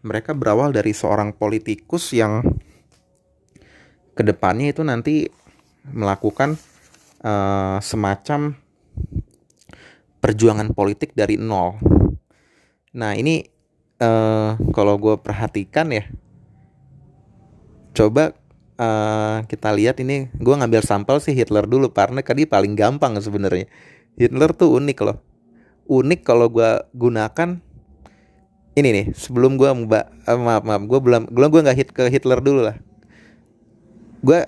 [0.00, 2.40] Mereka berawal dari seorang politikus yang
[4.16, 5.28] ke depannya itu nanti
[5.84, 6.56] melakukan
[7.20, 8.56] uh, semacam
[10.24, 11.76] perjuangan politik dari nol.
[12.96, 13.44] Nah ini
[14.00, 16.08] uh, kalau gue perhatikan ya,
[17.92, 18.32] coba
[18.80, 23.68] uh, kita lihat ini gue ngambil sampel sih Hitler dulu karena tadi paling gampang sebenarnya.
[24.16, 25.29] Hitler tuh unik loh
[25.90, 27.58] unik kalau gue gunakan
[28.78, 32.06] ini nih sebelum gue mbak eh, maaf maaf gue belum belum gue nggak hit ke
[32.06, 32.78] Hitler dulu lah.
[34.22, 34.46] Gue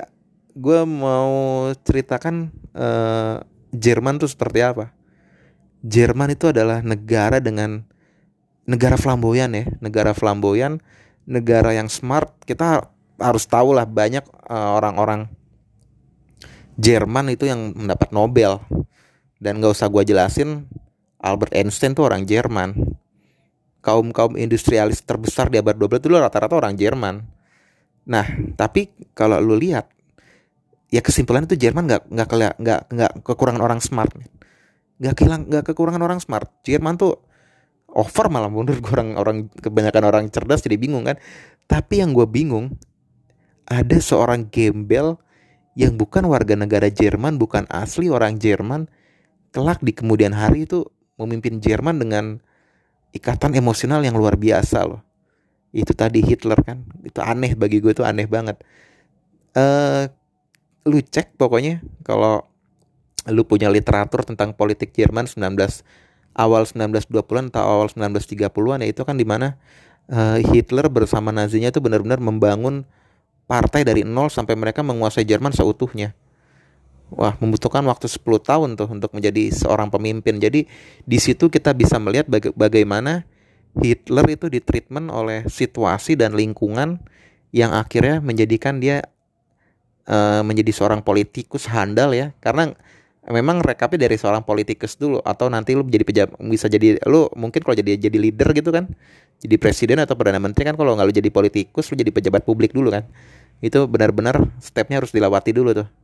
[0.54, 3.42] gue mau ceritakan uh,
[3.74, 4.94] Jerman tuh seperti apa.
[5.82, 7.82] Jerman itu adalah negara dengan
[8.62, 10.78] negara flamboyan ya negara flamboyan
[11.26, 12.30] negara yang smart.
[12.46, 12.86] Kita
[13.18, 15.40] harus tahu lah banyak eh, orang-orang uh,
[16.78, 18.62] Jerman itu yang mendapat Nobel.
[19.42, 20.70] Dan gak usah gue jelasin
[21.22, 22.98] Albert Einstein tuh orang Jerman.
[23.82, 27.22] Kaum-kaum industrialis terbesar di abad 12 itu rata-rata orang Jerman.
[28.06, 28.26] Nah,
[28.58, 29.90] tapi kalau lu lihat
[30.90, 34.10] ya kesimpulan itu Jerman nggak nggak nggak nggak kekurangan orang smart.
[34.98, 36.50] Nggak hilang nggak kekurangan orang smart.
[36.62, 37.18] Jerman tuh
[37.90, 41.18] over malah mundur orang orang kebanyakan orang cerdas jadi bingung kan.
[41.66, 42.74] Tapi yang gue bingung
[43.66, 45.18] ada seorang gembel
[45.78, 48.92] yang bukan warga negara Jerman, bukan asli orang Jerman,
[49.54, 50.84] kelak di kemudian hari itu
[51.22, 52.24] memimpin Jerman dengan
[53.14, 55.00] ikatan emosional yang luar biasa loh.
[55.72, 58.60] Itu tadi Hitler kan, itu aneh bagi gue itu aneh banget.
[59.56, 60.08] Uh,
[60.84, 62.44] lu cek pokoknya kalau
[63.30, 65.54] lu punya literatur tentang politik Jerman 19
[66.34, 69.54] awal 1920-an atau awal 1930-an ya itu kan di mana
[70.10, 72.82] uh, eh, Hitler bersama Nazinya itu benar-benar membangun
[73.46, 76.16] partai dari nol sampai mereka menguasai Jerman seutuhnya.
[77.12, 80.40] Wah, membutuhkan waktu 10 tahun tuh untuk menjadi seorang pemimpin.
[80.40, 80.64] Jadi
[81.04, 83.28] di situ kita bisa melihat baga bagaimana
[83.76, 87.00] Hitler itu ditreatment oleh situasi dan lingkungan
[87.52, 89.04] yang akhirnya menjadikan dia
[90.08, 92.32] uh, menjadi seorang politikus handal ya.
[92.40, 92.72] Karena
[93.28, 97.60] memang rekapnya dari seorang politikus dulu atau nanti lu jadi pejabat bisa jadi lu mungkin
[97.60, 98.88] kalau jadi jadi leader gitu kan.
[99.42, 102.72] Jadi presiden atau perdana menteri kan kalau nggak lu jadi politikus lu jadi pejabat publik
[102.72, 103.04] dulu kan.
[103.60, 106.01] Itu benar-benar stepnya harus dilewati dulu tuh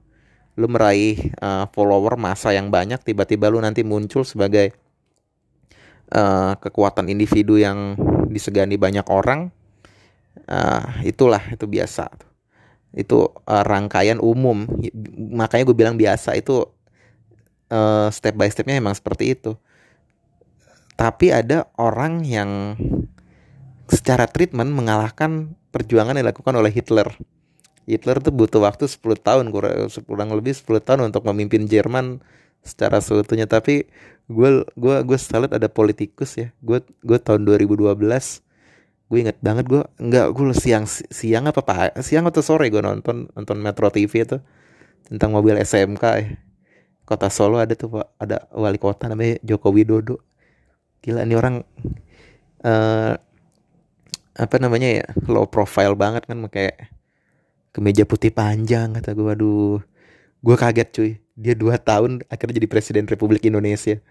[0.59, 4.75] lu meraih uh, follower masa yang banyak tiba-tiba lu nanti muncul sebagai
[6.11, 7.95] uh, kekuatan individu yang
[8.27, 9.55] disegani banyak orang
[10.51, 12.11] uh, itulah itu biasa.
[12.91, 14.67] Itu uh, rangkaian umum.
[15.15, 16.67] Makanya gue bilang biasa itu
[17.71, 19.55] uh, step by stepnya emang seperti itu.
[20.99, 22.75] Tapi ada orang yang
[23.87, 27.09] secara treatment mengalahkan perjuangan yang dilakukan oleh Hitler
[27.89, 29.49] Hitler tuh butuh waktu 10 tahun
[30.05, 32.21] kurang lebih 10 tahun untuk memimpin Jerman
[32.61, 33.49] secara seutuhnya.
[33.49, 33.89] Tapi
[34.29, 37.97] gue gue gue salut ada politikus ya gue gue tahun 2012
[39.09, 42.05] gue inget banget gue nggak gue siang siang apa pak?
[42.05, 44.37] Siang atau sore gue nonton nonton Metro TV itu
[45.09, 46.37] tentang mobil SMK ya.
[47.09, 48.07] Kota Solo ada tuh pak.
[48.21, 50.21] Ada wali kota namanya Joko Widodo.
[51.01, 51.65] Gila ini orang
[52.69, 53.17] uh,
[54.39, 56.98] apa namanya ya low profile banget kan kayak
[57.79, 59.79] kemeja putih panjang kata gue aduh.
[60.43, 61.11] Gue kaget cuy.
[61.39, 64.03] Dia dua tahun akhirnya jadi presiden Republik Indonesia.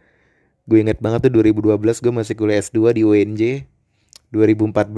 [0.64, 3.68] Gue inget banget tuh 2012 gue masih kuliah S2 di UNJ
[4.32, 4.96] 2014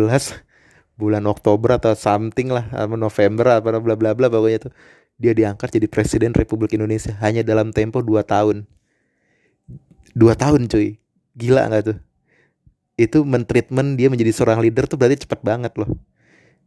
[1.01, 4.73] bulan Oktober atau something lah atau November apa bla bla bla pokoknya tuh.
[5.17, 8.69] Dia diangkat jadi presiden Republik Indonesia hanya dalam tempo 2 tahun.
[10.13, 11.01] 2 tahun cuy.
[11.34, 11.97] Gila nggak tuh?
[13.01, 15.89] Itu mentreatment dia menjadi seorang leader tuh berarti cepet banget loh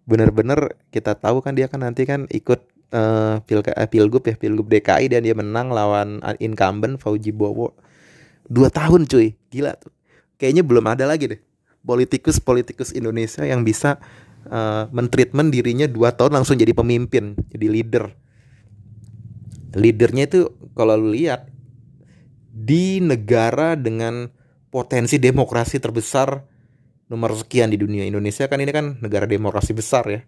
[0.08, 2.60] bener-bener kita tahu kan dia kan nanti kan ikut
[2.90, 7.74] uh, pil uh, pilgub ya pilgub DKI dan dia menang lawan incumbent Fauji Bowo.
[8.46, 9.38] Dua tahun cuy.
[9.48, 9.94] Gila tuh.
[10.36, 11.40] Kayaknya belum ada lagi deh
[11.82, 13.98] politikus politikus Indonesia yang bisa
[14.48, 18.04] uh, mentreatment dirinya dua tahun langsung jadi pemimpin jadi leader.
[19.72, 20.40] Leadernya itu
[20.76, 21.48] kalau lu lihat
[22.52, 24.30] di negara dengan
[24.72, 26.44] potensi demokrasi terbesar
[27.12, 28.08] nomor sekian di dunia.
[28.08, 30.24] Indonesia kan ini kan negara demokrasi besar ya.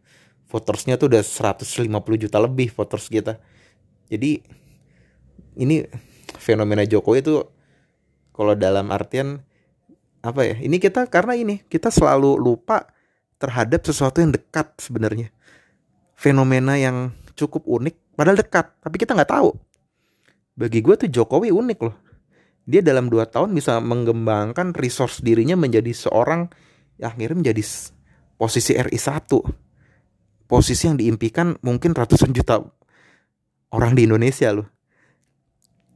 [0.52, 1.88] Votersnya tuh udah 150
[2.20, 3.40] juta lebih voters kita.
[4.12, 4.44] Jadi
[5.56, 5.80] ini
[6.36, 7.40] fenomena Jokowi itu
[8.36, 9.40] kalau dalam artian
[10.20, 12.84] apa ya ini kita karena ini kita selalu lupa
[13.40, 15.32] terhadap sesuatu yang dekat sebenarnya.
[16.12, 19.56] Fenomena yang cukup unik padahal dekat tapi kita nggak tahu.
[20.54, 21.96] Bagi gue tuh Jokowi unik loh.
[22.64, 26.48] Dia dalam dua tahun bisa mengembangkan resource dirinya menjadi seorang
[27.02, 27.62] akhirnya menjadi
[28.38, 29.64] posisi RI 1
[30.44, 32.60] posisi yang diimpikan mungkin ratusan juta
[33.72, 34.68] orang di Indonesia loh.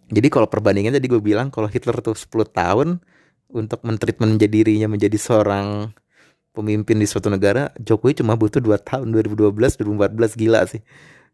[0.08, 2.88] Jadi kalau perbandingan tadi gue bilang kalau Hitler tuh 10 tahun
[3.52, 5.92] untuk mentreatment dirinya menjadi seorang
[6.56, 10.80] pemimpin di suatu negara Jokowi cuma butuh 2 tahun 2012 2014 gila sih.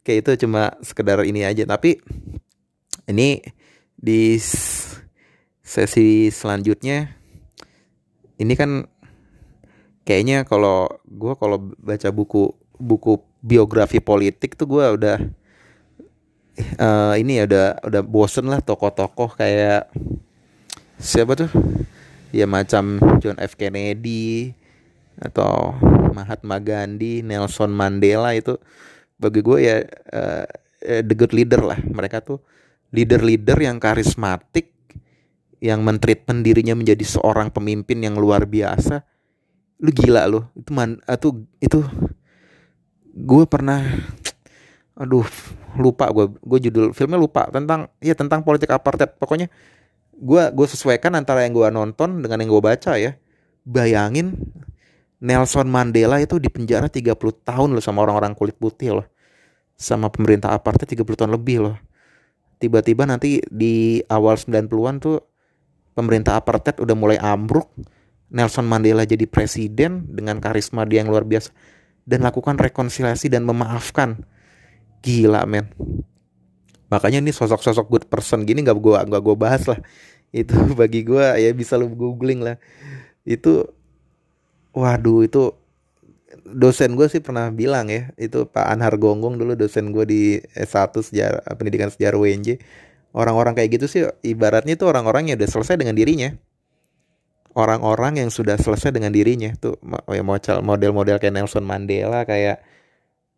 [0.05, 1.65] Kayak itu cuma sekedar ini aja.
[1.65, 2.03] Tapi
[3.07, 3.41] ini
[3.95, 4.37] di
[5.65, 7.15] sesi selanjutnya
[8.43, 8.91] ini kan
[10.05, 15.19] kayaknya kalau gue kalau baca buku buku biografi politik tuh gue udah
[16.79, 19.91] uh, ini ya udah udah bosen lah tokoh-tokoh kayak
[21.01, 21.51] siapa tuh?
[22.35, 23.55] Ya macam John F.
[23.55, 24.55] Kennedy
[25.19, 25.75] atau
[26.11, 28.59] Mahatma Gandhi Nelson Mandela itu.
[29.15, 29.77] Bagi gue ya
[30.11, 30.45] uh,
[30.83, 31.79] the good leader lah.
[31.79, 32.43] Mereka tuh
[32.91, 34.71] leader-leader yang karismatik
[35.63, 39.03] yang mentreatment dirinya menjadi seorang pemimpin yang luar biasa
[39.81, 40.41] lu gila lu.
[40.59, 41.29] Itu man itu
[41.63, 41.79] itu
[43.15, 43.83] gue pernah
[44.95, 45.27] aduh
[45.75, 49.19] lupa gue gue judul filmnya lupa tentang ya tentang politik apartheid.
[49.19, 49.51] Pokoknya
[50.15, 53.19] gue gue sesuaikan antara yang gue nonton dengan yang gue baca ya.
[53.65, 54.37] Bayangin
[55.25, 57.17] Nelson Mandela itu di penjara 30
[57.49, 59.07] tahun loh sama orang-orang kulit putih loh.
[59.73, 61.77] Sama pemerintah apartheid 30 tahun lebih loh.
[62.61, 65.19] Tiba-tiba nanti di awal 90-an tuh
[65.97, 67.73] pemerintah apartheid udah mulai ambruk,
[68.33, 71.53] Nelson Mandela jadi presiden dengan karisma dia yang luar biasa
[72.05, 74.25] dan lakukan rekonsiliasi dan memaafkan.
[75.05, 75.69] Gila men.
[76.89, 79.81] Makanya ini sosok-sosok good person gini nggak gua nggak gua bahas lah.
[80.35, 82.57] Itu bagi gua ya bisa lu googling lah.
[83.25, 83.71] Itu
[84.75, 85.55] waduh itu
[86.43, 90.23] dosen gue sih pernah bilang ya itu Pak Anhar Gonggong dulu dosen gue di
[90.59, 92.59] S1 sejarah pendidikan sejarah UNJ
[93.15, 96.35] orang-orang kayak gitu sih ibaratnya itu orang-orang yang udah selesai dengan dirinya
[97.55, 99.55] orang-orang yang sudah selesai dengan dirinya.
[99.59, 99.79] Tuh
[100.11, 100.23] ya
[100.61, 102.63] model-model kayak Nelson Mandela kayak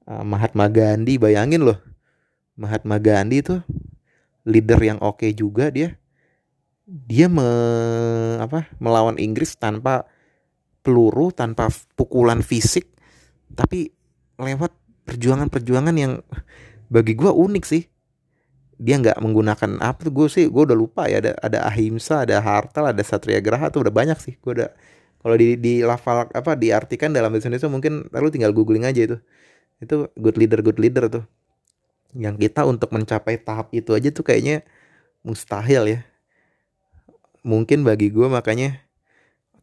[0.09, 1.21] uh, Mahatma Gandhi.
[1.21, 1.79] Bayangin loh
[2.57, 3.61] Mahatma Gandhi tuh
[4.49, 5.95] leader yang oke okay juga dia.
[6.87, 7.43] Dia me,
[8.39, 10.07] apa melawan Inggris tanpa
[10.87, 11.67] peluru tanpa
[11.99, 12.87] pukulan fisik
[13.51, 13.91] tapi
[14.39, 14.71] lewat
[15.03, 16.23] perjuangan-perjuangan yang
[16.87, 17.83] bagi gue unik sih
[18.77, 22.41] dia nggak menggunakan apa tuh gue sih gue udah lupa ya ada ada ahimsa ada
[22.45, 24.69] hartal ada satria graha tuh udah banyak sih gue udah
[25.27, 29.17] kalau di di lafal apa diartikan dalam bahasa Indonesia mungkin lalu tinggal googling aja itu.
[29.83, 31.27] Itu good leader good leader tuh.
[32.15, 34.63] Yang kita untuk mencapai tahap itu aja tuh kayaknya
[35.27, 36.01] mustahil ya.
[37.43, 38.87] Mungkin bagi gue makanya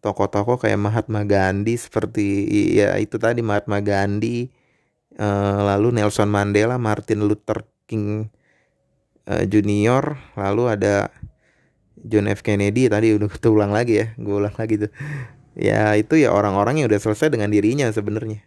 [0.03, 4.51] tokoh-tokoh kayak Mahatma Gandhi seperti ya itu tadi Mahatma Gandhi
[5.15, 8.27] uh, lalu Nelson Mandela Martin Luther King
[9.29, 11.11] uh, junior lalu ada
[12.03, 12.43] John F.
[12.43, 14.91] Kennedy tadi udah ulang lagi ya gue ulang lagi tuh.
[15.53, 18.43] Ya itu ya orang-orang yang udah selesai dengan dirinya sebenarnya.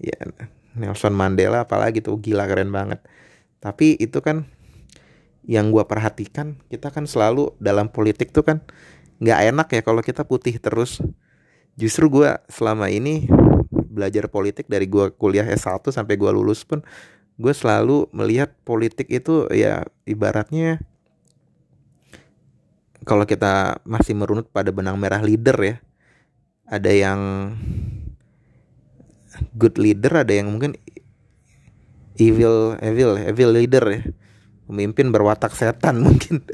[0.00, 0.16] Ya
[0.78, 3.04] Nelson Mandela apalagi tuh gila keren banget.
[3.60, 4.48] Tapi itu kan
[5.44, 8.62] yang gue perhatikan kita kan selalu dalam politik tuh kan
[9.20, 11.04] nggak enak ya kalau kita putih terus.
[11.76, 13.28] Justru gue selama ini
[13.90, 16.80] belajar politik dari gue kuliah S1 sampai gue lulus pun
[17.40, 20.84] gue selalu melihat politik itu ya ibaratnya
[23.08, 25.76] kalau kita masih merunut pada benang merah leader ya
[26.68, 27.20] ada yang
[29.56, 30.76] good leader ada yang mungkin
[32.20, 34.02] evil evil evil leader ya.
[34.70, 36.46] Pemimpin berwatak setan mungkin.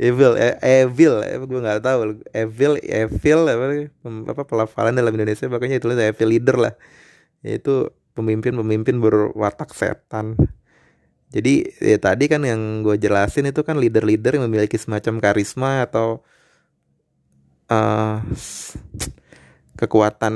[0.00, 2.24] Evil e, evil eh, gue nggak tahu.
[2.32, 3.66] Evil evil apa,
[4.32, 6.74] apa pelafalan dalam Indonesia makanya itu evil leader lah.
[7.44, 10.36] Yaitu pemimpin-pemimpin berwatak setan.
[11.32, 16.20] Jadi ya tadi kan yang gue jelasin itu kan leader-leader yang memiliki semacam karisma atau
[17.72, 18.20] uh,
[19.80, 20.34] kekuatan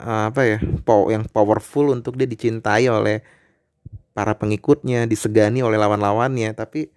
[0.00, 3.20] uh, apa ya, pow yang powerful untuk dia dicintai oleh
[4.14, 6.88] para pengikutnya disegani oleh lawan-lawannya tapi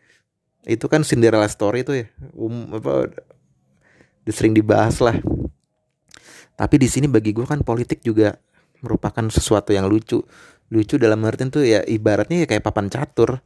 [0.70, 3.10] itu kan Cinderella story itu ya um apa
[4.30, 5.18] sering dibahas lah
[6.54, 8.38] tapi di sini bagi gue kan politik juga
[8.82, 10.24] merupakan sesuatu yang lucu.
[10.68, 13.40] Lucu dalam artian tuh ya ibaratnya ya kayak papan catur.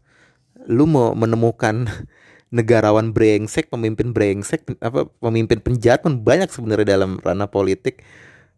[0.65, 1.85] Lu mau menemukan
[2.55, 8.03] negarawan brengsek pemimpin brengsek apa pemimpin penjahat pun banyak sebenarnya dalam ranah politik.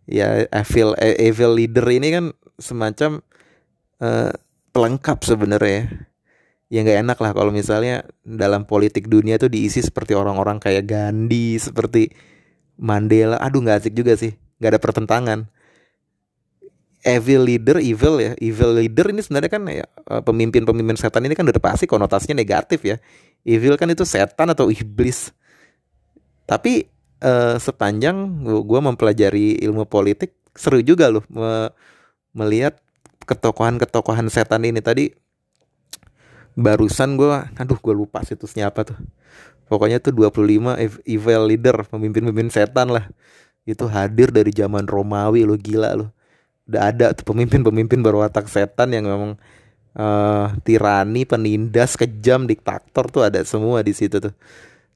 [0.03, 2.25] Ya evil evil leader ini kan
[2.59, 3.23] semacam
[4.03, 4.35] uh,
[4.75, 6.09] pelengkap sebenarnya
[6.73, 11.61] ya nggak enak lah kalau misalnya dalam politik dunia tuh diisi seperti orang-orang kayak Gandhi
[11.61, 12.09] seperti
[12.81, 13.37] Mandela.
[13.37, 14.33] Aduh nggak asik juga sih.
[14.57, 15.39] Nggak ada pertentangan
[17.03, 18.31] evil leader evil ya.
[18.39, 22.81] Evil leader ini sebenarnya kan ya eh, pemimpin-pemimpin setan ini kan udah pasti konotasinya negatif
[22.87, 22.97] ya.
[23.43, 25.35] Evil kan itu setan atau iblis.
[26.47, 26.87] Tapi
[27.23, 31.71] uh, sepanjang gue mempelajari ilmu politik seru juga loh me
[32.35, 32.79] melihat
[33.27, 34.79] ketokohan-ketokohan setan ini.
[34.79, 35.11] Tadi
[36.55, 38.99] barusan gue aduh gue lupa situsnya apa tuh.
[39.67, 43.11] Pokoknya tuh 25 evil leader pemimpin-pemimpin setan lah.
[43.63, 46.11] Itu hadir dari zaman Romawi lo gila lo
[46.73, 49.37] udah ada tuh pemimpin-pemimpin berwatak setan yang memang
[49.93, 54.33] uh, tirani penindas kejam diktator tuh ada semua di situ tuh.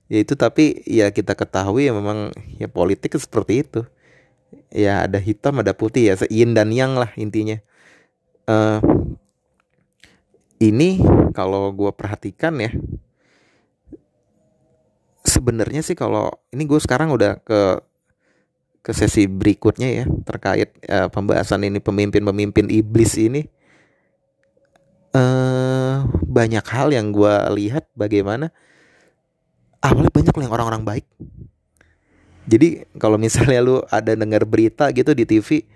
[0.10, 3.82] Ya itu tapi ya kita ketahui ya memang ya politik seperti itu.
[4.74, 7.62] Ya ada hitam ada putih ya sein dan yang lah intinya.
[8.48, 8.80] Uh,
[10.58, 11.04] ini
[11.36, 12.74] kalau gue perhatikan ya
[15.28, 17.84] sebenarnya sih kalau ini gue sekarang udah ke
[18.88, 23.44] ke sesi berikutnya ya terkait uh, pembahasan ini pemimpin-pemimpin iblis ini.
[25.12, 28.48] Uh, banyak hal yang gue lihat bagaimana
[29.84, 31.06] awalnya banyak yang orang-orang baik.
[32.48, 35.68] Jadi kalau misalnya lu ada dengar berita gitu di TV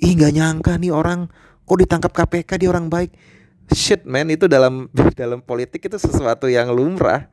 [0.00, 1.28] ih nggak nyangka nih orang
[1.68, 3.12] kok ditangkap KPK di orang baik.
[3.68, 4.88] Shit man itu dalam
[5.20, 7.28] dalam politik itu sesuatu yang lumrah.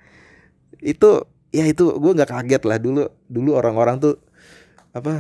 [0.83, 1.23] Itu
[1.55, 3.07] ya itu gue nggak kaget lah dulu.
[3.31, 4.26] Dulu orang-orang tuh
[4.99, 5.13] apa?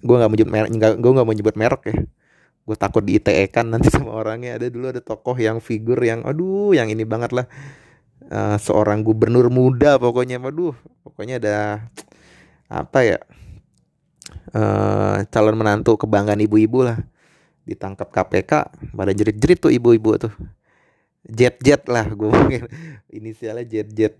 [0.00, 1.96] Gue nggak menyebut merek gue nggak mau nyebut merek ya.
[2.64, 4.60] Gue takut di ITE kan nanti sama orangnya.
[4.60, 7.46] Ada dulu ada tokoh yang figur yang aduh yang ini banget lah.
[8.30, 10.38] Uh, seorang gubernur muda pokoknya.
[10.38, 11.56] Aduh pokoknya ada
[12.70, 13.18] apa ya
[14.54, 16.98] uh, calon menantu kebanggaan ibu-ibu lah.
[17.66, 18.52] Ditangkap KPK
[18.94, 20.34] pada jerit-jerit tuh ibu-ibu tuh.
[21.26, 22.64] Jet-jet lah gue mungkin
[23.18, 24.16] inisialnya jet-jet.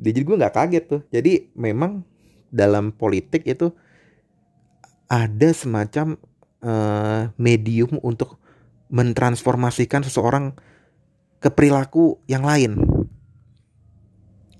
[0.00, 1.00] Jadi gue nggak kaget tuh.
[1.12, 2.06] Jadi memang
[2.50, 3.70] dalam politik itu
[5.10, 6.14] ada semacam
[6.62, 8.38] uh, medium untuk
[8.90, 10.54] mentransformasikan seseorang
[11.42, 12.78] ke perilaku yang lain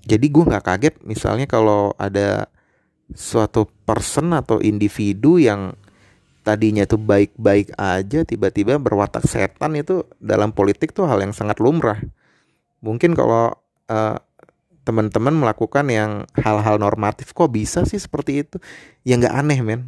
[0.05, 2.49] jadi gue nggak kaget misalnya kalau ada
[3.13, 5.75] suatu person atau individu yang
[6.41, 12.01] tadinya tuh baik-baik aja tiba-tiba berwatak setan itu dalam politik tuh hal yang sangat lumrah.
[12.81, 13.53] Mungkin kalau
[13.87, 14.17] uh,
[14.81, 18.57] teman-teman melakukan yang hal-hal normatif kok bisa sih seperti itu?
[19.05, 19.81] Ya nggak aneh men.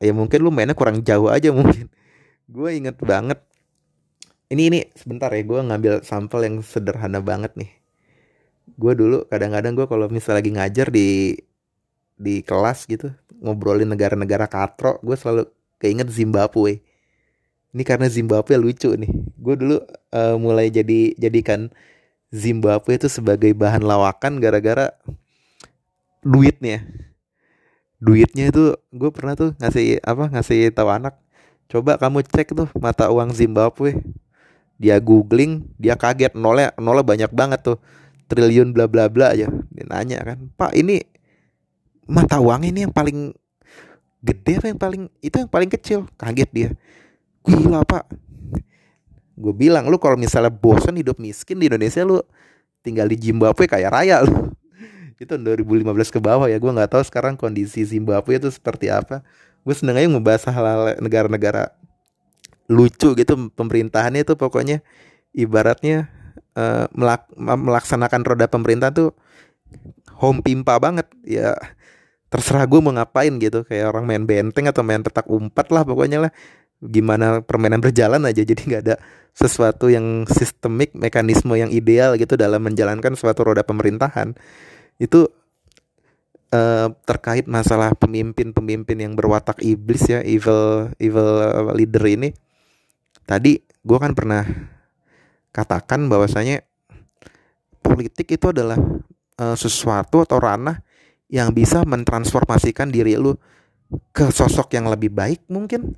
[0.00, 1.92] Ya mungkin lu mainnya kurang jauh aja mungkin.
[2.48, 3.38] Gue inget banget.
[4.50, 7.70] Ini ini sebentar ya gue ngambil sampel yang sederhana banget nih.
[8.74, 11.38] Gue dulu kadang-kadang gue kalau misal lagi ngajar di
[12.20, 13.08] di kelas gitu
[13.40, 15.48] ngobrolin negara-negara katro gue selalu
[15.80, 16.84] keinget Zimbabwe
[17.72, 19.08] ini karena Zimbabwe lucu nih
[19.40, 19.76] gue dulu
[20.12, 21.72] uh, mulai jadi jadikan
[22.28, 24.92] Zimbabwe itu sebagai bahan lawakan gara-gara
[26.20, 26.84] duitnya
[28.00, 31.20] duitnya itu gue pernah tuh ngasih apa ngasih tahu anak
[31.68, 34.00] coba kamu cek tuh mata uang Zimbabwe.
[34.80, 37.78] Dia googling dia kaget nolnya nolnya banyak banget tuh
[38.32, 39.46] triliun bla bla bla aja.
[39.46, 41.04] Dia nanya kan pak ini
[42.08, 43.36] mata uang ini yang paling
[44.24, 46.08] gede apa yang paling itu yang paling kecil?
[46.16, 46.70] Kaget dia.
[47.44, 48.08] Gila pak.
[49.36, 52.24] Gue bilang lu kalau misalnya bosan hidup miskin di Indonesia lu
[52.80, 54.52] tinggal di Zimbabwe kayak raya lu
[55.20, 59.20] itu 2015 ke bawah ya gue nggak tahu sekarang kondisi Zimbabwe itu seperti apa.
[59.60, 61.76] Gue seneng aja ngebahas hal-hal negara-negara
[62.72, 64.80] lucu gitu pemerintahannya itu pokoknya
[65.36, 66.08] ibaratnya
[66.56, 69.12] uh, melak melaksanakan roda pemerintahan tuh
[70.16, 71.04] home pimpa banget.
[71.28, 71.52] Ya
[72.32, 76.24] terserah gue mau ngapain gitu kayak orang main benteng atau main petak umpat lah pokoknya
[76.24, 76.32] lah.
[76.80, 78.96] Gimana permainan berjalan aja jadi nggak ada
[79.36, 84.32] sesuatu yang sistemik mekanisme yang ideal gitu dalam menjalankan suatu roda pemerintahan
[85.00, 85.24] itu
[86.52, 91.28] uh, terkait masalah pemimpin-pemimpin yang berwatak iblis ya evil evil
[91.74, 92.30] leader ini.
[93.24, 94.44] Tadi gue kan pernah
[95.50, 96.60] katakan bahwasanya
[97.80, 98.76] politik itu adalah
[99.40, 100.84] uh, sesuatu atau ranah
[101.32, 103.34] yang bisa mentransformasikan diri lu
[104.12, 105.96] ke sosok yang lebih baik mungkin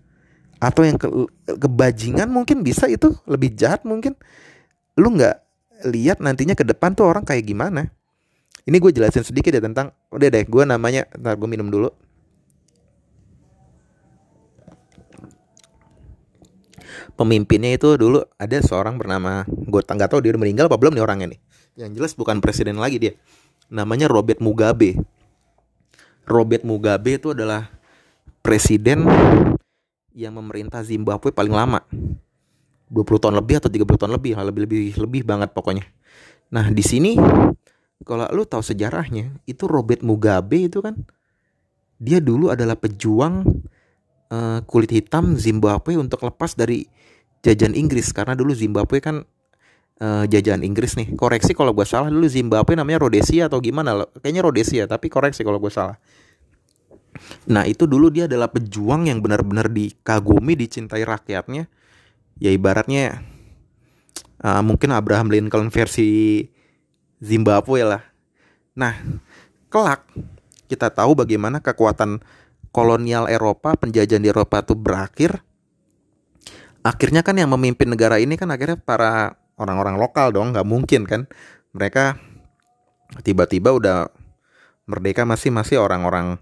[0.62, 1.10] atau yang ke,
[1.58, 4.14] kebajingan mungkin bisa itu lebih jahat mungkin.
[4.94, 5.36] Lu nggak
[5.90, 7.90] lihat nantinya ke depan tuh orang kayak gimana
[8.62, 11.90] ini gue jelasin sedikit ya tentang udah deh gue namanya ntar gue minum dulu.
[17.12, 21.02] Pemimpinnya itu dulu ada seorang bernama gue nggak tahu dia udah meninggal apa belum nih
[21.02, 21.40] orangnya nih.
[21.74, 23.12] Yang jelas bukan presiden lagi dia.
[23.72, 25.00] Namanya Robert Mugabe.
[26.28, 27.66] Robert Mugabe itu adalah
[28.44, 29.08] presiden
[30.12, 31.82] yang memerintah Zimbabwe paling lama.
[32.92, 35.88] 20 tahun lebih atau 30 tahun lebih lebih lebih lebih banget pokoknya.
[36.52, 37.16] Nah di sini
[38.02, 40.98] kalau lu tahu sejarahnya itu Robert Mugabe itu kan
[42.02, 43.46] dia dulu adalah pejuang
[44.32, 46.86] uh, kulit hitam Zimbabwe untuk lepas dari
[47.46, 49.22] jajahan Inggris karena dulu Zimbabwe kan
[50.02, 51.14] uh, jajahan Inggris nih.
[51.14, 54.06] Koreksi kalau gue salah dulu Zimbabwe namanya Rhodesia atau gimana?
[54.18, 55.98] Kayaknya Rhodesia, tapi koreksi kalau gue salah.
[57.46, 61.68] Nah itu dulu dia adalah pejuang yang benar-benar dikagumi, dicintai rakyatnya.
[62.40, 63.22] Ya ibaratnya
[64.42, 66.42] uh, mungkin Abraham Lincoln versi
[67.22, 68.02] Zimbabwe lah.
[68.74, 68.98] Nah
[69.70, 70.02] kelak
[70.66, 72.18] kita tahu bagaimana kekuatan
[72.74, 75.44] kolonial Eropa, penjajahan di Eropa itu berakhir.
[76.82, 81.30] Akhirnya kan yang memimpin negara ini kan akhirnya para orang-orang lokal dong, nggak mungkin kan.
[81.76, 82.18] Mereka
[83.22, 84.08] tiba-tiba udah
[84.88, 86.40] merdeka masih masih orang-orang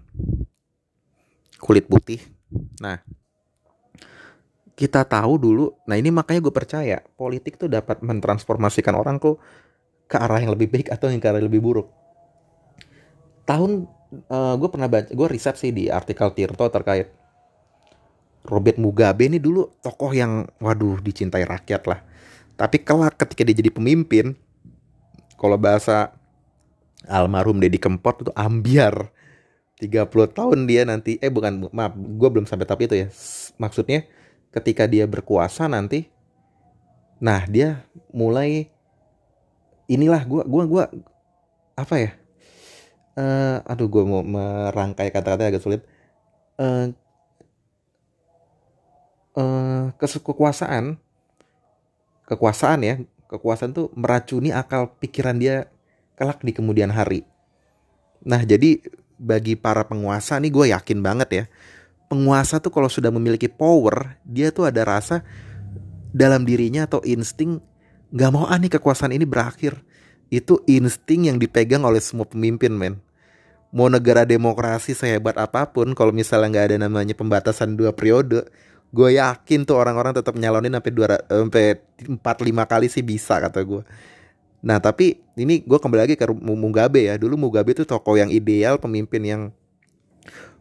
[1.61, 2.23] kulit putih.
[2.81, 3.03] Nah,
[4.73, 9.37] kita tahu dulu, nah ini makanya gue percaya politik tuh dapat mentransformasikan orang kok
[10.11, 11.87] ke arah yang lebih baik atau yang ke arah yang lebih buruk.
[13.47, 13.87] Tahun
[14.27, 17.15] uh, eh, gue pernah baca, gue riset sih di artikel Tirto terkait
[18.43, 22.03] Robert Mugabe ini dulu tokoh yang waduh dicintai rakyat lah.
[22.59, 24.35] Tapi kelak ketika dia jadi pemimpin,
[25.39, 26.11] kalau bahasa
[27.07, 29.09] almarhum Deddy Kempot itu ambiar
[29.81, 33.07] 30 tahun dia nanti eh bukan maaf gue belum sampai tapi itu ya
[33.57, 34.05] maksudnya
[34.53, 36.13] ketika dia berkuasa nanti
[37.17, 37.81] nah dia
[38.13, 38.69] mulai
[39.91, 40.83] inilah gue gua gua
[41.75, 42.11] apa ya?
[43.11, 45.83] Uh, aduh gue mau merangkai kata-kata agak sulit.
[46.55, 46.95] Uh,
[49.35, 50.95] uh, kekuasaan
[52.23, 52.95] kekuasaan ya
[53.27, 55.67] kekuasaan tuh meracuni akal pikiran dia
[56.15, 57.27] kelak di kemudian hari.
[58.23, 58.79] Nah jadi
[59.19, 61.43] bagi para penguasa nih gue yakin banget ya
[62.11, 65.23] penguasa tuh kalau sudah memiliki power dia tuh ada rasa
[66.11, 67.63] dalam dirinya atau insting
[68.11, 69.79] nggak mau aneh kekuasaan ini berakhir
[70.31, 72.99] itu insting yang dipegang oleh semua pemimpin men
[73.71, 78.47] mau negara demokrasi sehebat apa pun kalau misalnya nggak ada namanya pembatasan dua periode
[78.91, 83.63] gue yakin tuh orang-orang tetap nyalonin sampai dua sampai empat lima kali sih bisa kata
[83.63, 83.83] gue
[84.61, 87.17] Nah tapi ini gue kembali lagi ke Mugabe ya.
[87.17, 89.41] Dulu Mugabe itu tokoh yang ideal, pemimpin yang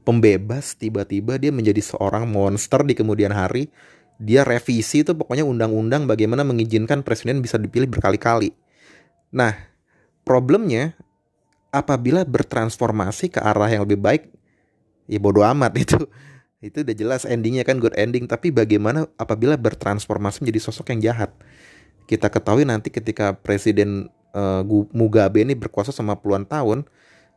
[0.02, 0.72] pembebas.
[0.74, 3.68] Tiba-tiba dia menjadi seorang monster di kemudian hari.
[4.20, 8.52] Dia revisi itu pokoknya undang-undang bagaimana mengizinkan presiden bisa dipilih berkali-kali.
[9.32, 9.56] Nah
[10.28, 10.92] problemnya
[11.72, 14.28] apabila bertransformasi ke arah yang lebih baik,
[15.08, 15.98] ya bodoh amat itu.
[16.60, 18.28] Itu udah jelas endingnya kan good ending.
[18.28, 21.32] Tapi bagaimana apabila bertransformasi menjadi sosok yang jahat?
[22.10, 26.82] kita ketahui nanti ketika Presiden uh, Mugabe ini berkuasa sama puluhan tahun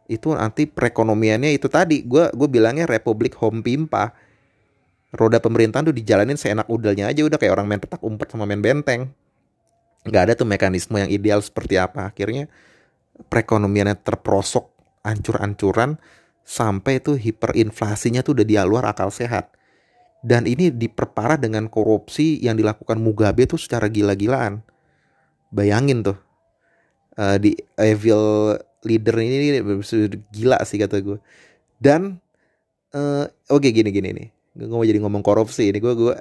[0.10, 4.18] itu nanti perekonomiannya itu tadi gue gue bilangnya Republik Home Pimpa
[5.14, 8.60] roda pemerintahan tuh dijalanin seenak udalnya aja udah kayak orang main petak umpet sama main
[8.60, 9.14] benteng
[10.04, 12.52] nggak ada tuh mekanisme yang ideal seperti apa akhirnya
[13.30, 14.74] perekonomiannya terprosok
[15.06, 16.02] ancur-ancuran
[16.44, 19.54] sampai itu hiperinflasinya tuh udah di luar akal sehat
[20.24, 24.64] dan ini diperparah dengan korupsi yang dilakukan Mugabe tuh secara gila-gilaan.
[25.52, 26.18] Bayangin tuh.
[27.14, 28.56] Uh, di evil
[28.88, 29.62] leader ini
[30.32, 31.20] gila sih kata gue.
[31.76, 32.24] Dan
[32.96, 34.30] uh, oke okay, gini gini nih.
[34.54, 36.16] Gue mau jadi ngomong korupsi ini gue gue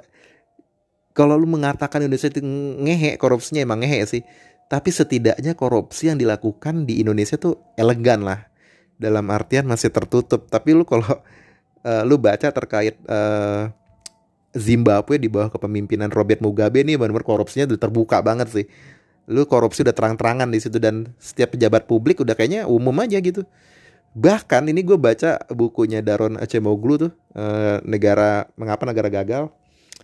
[1.13, 2.41] kalau lu mengatakan Indonesia itu
[2.81, 4.21] ngehe korupsinya emang ngehe sih.
[4.65, 8.49] Tapi setidaknya korupsi yang dilakukan di Indonesia tuh elegan lah.
[8.97, 10.49] Dalam artian masih tertutup.
[10.49, 11.21] Tapi lu kalau
[11.85, 13.69] uh, lu baca terkait uh,
[14.57, 18.65] Zimbabwe di bawah kepemimpinan Robert Mugabe nih benar-benar korupsinya udah terbuka banget sih.
[19.29, 23.45] Lu korupsi udah terang-terangan di situ dan setiap pejabat publik udah kayaknya umum aja gitu.
[24.13, 29.49] Bahkan ini gue baca bukunya Daron Acemoglu tuh eh, negara mengapa negara gagal.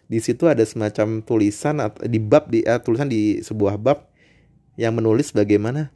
[0.10, 1.78] Di situ ada semacam tulisan
[2.10, 4.10] di bab di eh, tulisan di sebuah bab
[4.80, 5.93] yang menulis bagaimana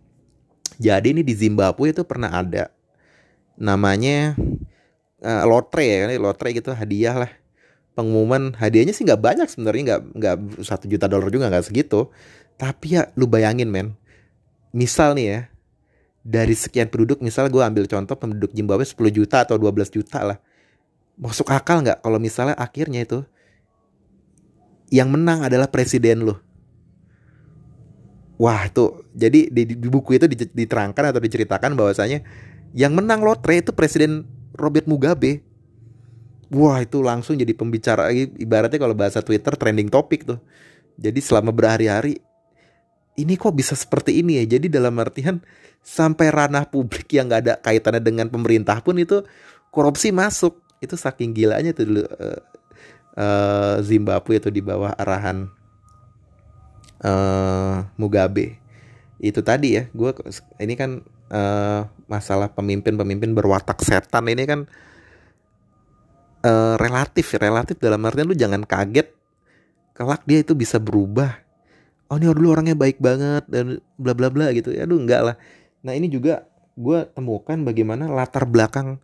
[0.78, 2.74] jadi ini di Zimbabwe itu pernah ada
[3.53, 4.34] namanya
[5.22, 7.32] uh, lotre ya lotre gitu hadiah lah.
[7.93, 10.36] Pengumuman hadiahnya sih nggak banyak sebenarnya nggak nggak
[10.66, 12.09] satu juta dolar juga nggak segitu.
[12.57, 13.93] Tapi ya lu bayangin men.
[14.74, 15.39] Misal nih ya
[16.24, 20.38] dari sekian penduduk misal gue ambil contoh penduduk Zimbabwe 10 juta atau 12 juta lah.
[21.20, 23.20] Masuk akal nggak kalau misalnya akhirnya itu
[24.90, 26.42] yang menang adalah presiden lo
[28.38, 32.26] wah tuh jadi di, di buku itu diterangkan atau diceritakan bahwasanya
[32.74, 34.26] yang menang lotre itu presiden
[34.58, 35.46] Robert Mugabe.
[36.54, 38.10] Wah itu langsung jadi pembicara.
[38.14, 40.42] Ibaratnya kalau bahasa Twitter trending topik tuh.
[40.98, 42.22] Jadi selama berhari-hari
[43.18, 44.58] ini kok bisa seperti ini ya?
[44.58, 45.42] Jadi dalam artian
[45.84, 49.22] sampai ranah publik yang gak ada kaitannya dengan pemerintah pun itu
[49.70, 50.64] korupsi masuk.
[50.80, 52.40] Itu saking gilanya tuh dulu uh,
[53.20, 55.52] uh, Zimbabwe itu di bawah arahan
[57.04, 58.60] uh, Mugabe.
[59.20, 60.12] Itu tadi ya gue
[60.60, 64.68] ini kan uh, masalah pemimpin-pemimpin berwatak setan ini kan
[66.44, 69.08] uh, relatif relatif dalam artian lu jangan kaget
[69.96, 71.40] kelak dia itu bisa berubah.
[72.12, 74.76] Oh ini dulu orangnya baik banget dan bla bla bla gitu.
[74.76, 75.36] Ya aduh enggak lah
[75.84, 78.98] nah ini juga gue temukan bagaimana latar belakang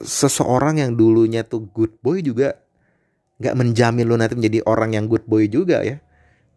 [0.00, 2.56] seseorang yang dulunya tuh good boy juga
[3.40, 6.00] nggak menjamin lo nanti menjadi orang yang good boy juga ya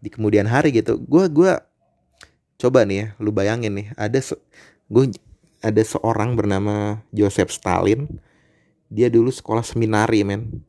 [0.04, 1.00] di kemudian hari gitu.
[1.00, 1.64] Gue gua
[2.60, 4.20] coba nih ya lu bayangin nih ada
[4.88, 5.04] gue
[5.64, 8.08] ada seorang bernama Joseph Stalin.
[8.92, 10.64] Dia dulu sekolah seminari men.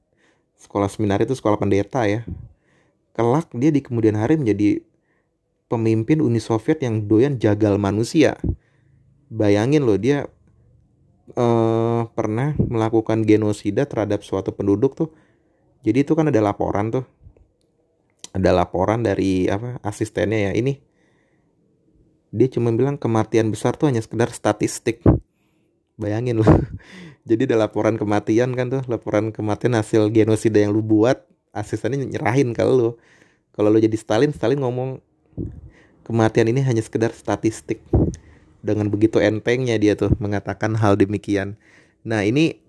[0.54, 2.22] Sekolah seminari itu sekolah pendeta ya.
[3.14, 4.80] Kelak dia di kemudian hari menjadi
[5.68, 8.36] pemimpin Uni Soviet yang doyan jagal manusia.
[9.32, 10.28] Bayangin loh dia
[11.34, 15.10] uh, pernah melakukan genosida terhadap suatu penduduk tuh.
[15.84, 17.04] Jadi itu kan ada laporan tuh.
[18.34, 20.80] Ada laporan dari apa asistennya ya ini.
[22.34, 25.00] Dia cuma bilang kematian besar tuh hanya sekedar statistik.
[25.94, 26.48] Bayangin loh.
[27.28, 31.24] Jadi ada laporan kematian kan tuh laporan kematian hasil genosida yang lu buat
[31.56, 32.98] asistennya nyerahin ke lu.
[33.54, 34.98] Kalau lu jadi Stalin Stalin ngomong
[36.04, 37.82] kematian ini hanya sekedar statistik.
[38.64, 41.60] Dengan begitu entengnya dia tuh mengatakan hal demikian.
[42.00, 42.60] Nah ini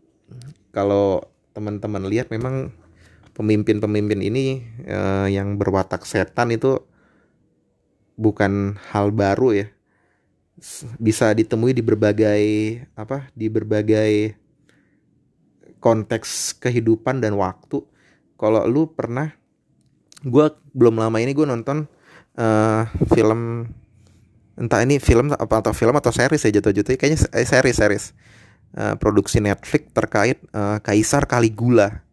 [0.75, 1.23] kalau
[1.55, 2.75] teman-teman lihat memang
[3.31, 6.83] pemimpin-pemimpin ini uh, yang berwatak setan itu
[8.19, 9.67] bukan hal baru ya.
[10.99, 12.43] Bisa ditemui di berbagai
[12.95, 14.35] apa di berbagai
[15.79, 17.83] konteks kehidupan dan waktu.
[18.35, 19.31] Kalau lu pernah
[20.27, 20.45] gue
[20.75, 21.87] belum lama ini gue nonton
[22.39, 23.71] uh, film
[24.55, 28.05] entah ini film apa atau film atau series ya jatuh-jatuh kayaknya eh, series series
[28.79, 32.05] uh, produksi Netflix terkait uh, Kaisar Caligula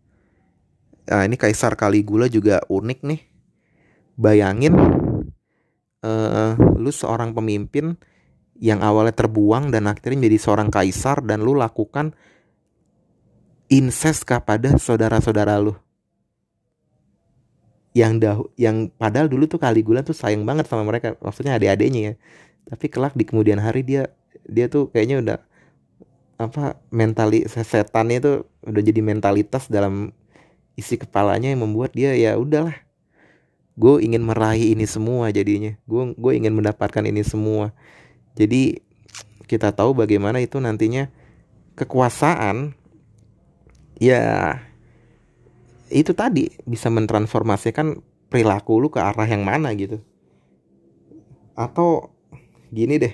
[1.03, 3.21] Nah, ini Kaisar Caligula juga unik nih.
[4.15, 4.75] Bayangin
[6.05, 7.99] uh, lu seorang pemimpin
[8.63, 12.15] yang awalnya terbuang dan akhirnya menjadi seorang kaisar dan lu lakukan
[13.67, 15.75] incest kepada saudara-saudara lu.
[17.93, 22.15] Yang dah yang padahal dulu tuh Caligula tuh sayang banget sama mereka, maksudnya adik-adiknya ya.
[22.73, 24.09] Tapi kelak di kemudian hari dia
[24.49, 25.39] dia tuh kayaknya udah
[26.41, 28.33] apa mentali setannya itu
[28.67, 30.11] udah jadi mentalitas dalam
[30.75, 32.75] isi kepalanya yang membuat dia ya udahlah.
[33.77, 35.77] Gue ingin meraih ini semua jadinya.
[35.85, 37.73] Gue gue ingin mendapatkan ini semua.
[38.37, 38.81] Jadi
[39.45, 41.13] kita tahu bagaimana itu nantinya
[41.77, 42.73] kekuasaan
[44.01, 44.57] ya
[45.93, 48.01] itu tadi bisa mentransformasikan
[48.33, 50.01] perilaku lu ke arah yang mana gitu.
[51.53, 52.17] Atau
[52.73, 53.13] gini deh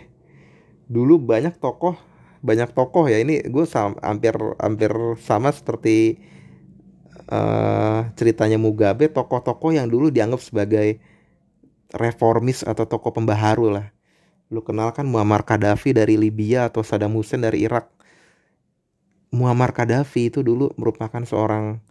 [0.89, 1.99] dulu banyak tokoh
[2.41, 3.64] banyak tokoh ya ini gue
[4.01, 6.22] hampir hampir sama seperti
[7.29, 11.03] uh, ceritanya Mugabe tokoh-tokoh yang dulu dianggap sebagai
[11.93, 13.87] reformis atau tokoh pembaharu lah.
[14.49, 17.93] Lu kenal kan Muammar Gaddafi dari Libya atau Saddam Hussein dari Irak?
[19.29, 21.85] Muammar Gaddafi itu dulu merupakan seorang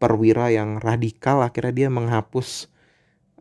[0.00, 2.72] perwira yang radikal akhirnya dia menghapus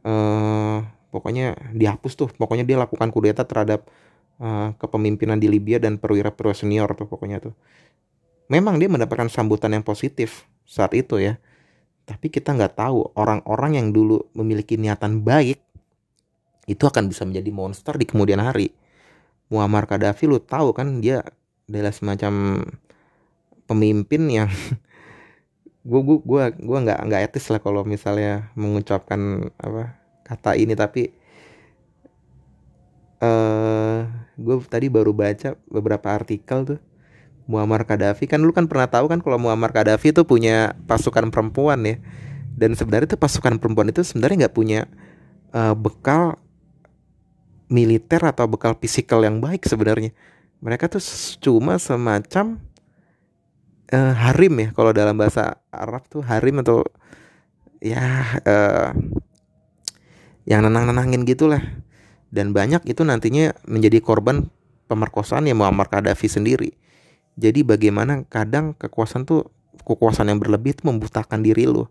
[0.03, 3.87] uh, pokoknya dihapus tuh pokoknya dia lakukan kudeta terhadap
[4.43, 7.55] uh, kepemimpinan di Libya dan perwira-perwira senior tuh pokoknya tuh
[8.51, 11.37] memang dia mendapatkan sambutan yang positif saat itu ya.
[12.09, 15.61] Tapi kita nggak tahu orang-orang yang dulu memiliki niatan baik
[16.65, 18.73] itu akan bisa menjadi monster di kemudian hari.
[19.49, 21.21] Muammar Gaddafi lu tahu kan dia
[21.69, 22.65] adalah semacam
[23.69, 24.49] pemimpin yang
[25.89, 31.09] gue gue gue gue nggak nggak etis lah kalau misalnya mengucapkan apa kata ini tapi
[33.19, 33.99] uh, eh,
[34.39, 36.79] gue tadi baru baca beberapa artikel tuh.
[37.49, 41.81] Muammar Gaddafi kan lu kan pernah tahu kan kalau Muammar Gaddafi itu punya pasukan perempuan
[41.81, 41.97] ya.
[42.53, 44.85] Dan sebenarnya itu pasukan perempuan itu sebenarnya nggak punya
[45.49, 46.37] uh, bekal
[47.65, 50.13] militer atau bekal fisikal yang baik sebenarnya.
[50.61, 51.01] Mereka tuh
[51.41, 52.61] cuma semacam
[53.93, 56.85] uh, harim ya kalau dalam bahasa Arab tuh harim atau
[57.81, 58.93] ya uh,
[60.49, 61.61] yang nenang-nenangin gitulah.
[62.29, 64.53] Dan banyak itu nantinya menjadi korban
[64.85, 66.77] pemerkosaan ya Muammar Gaddafi sendiri.
[67.39, 69.49] Jadi bagaimana kadang kekuasaan tuh
[69.81, 71.89] kekuasaan yang berlebih itu membutakan diri lo.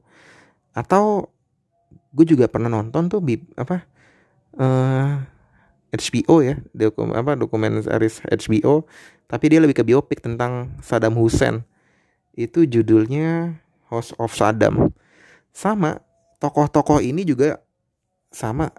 [0.79, 1.35] Atau
[2.15, 3.83] gue juga pernah nonton tuh bi apa
[4.59, 5.19] uh,
[5.91, 8.89] eh, HBO ya dokum apa dokumen series HBO
[9.29, 11.69] tapi dia lebih ke biopik tentang Saddam Hussein
[12.39, 13.59] itu judulnya
[13.91, 14.95] House of Saddam.
[15.51, 15.99] Sama
[16.39, 17.59] tokoh-tokoh ini juga
[18.31, 18.71] sama.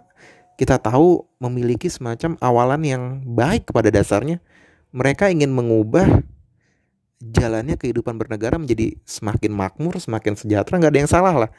[0.55, 4.39] Kita tahu memiliki semacam awalan yang baik kepada dasarnya.
[4.95, 6.23] Mereka ingin mengubah
[7.19, 11.51] jalannya kehidupan bernegara menjadi semakin makmur, semakin sejahtera, nggak ada yang salah lah.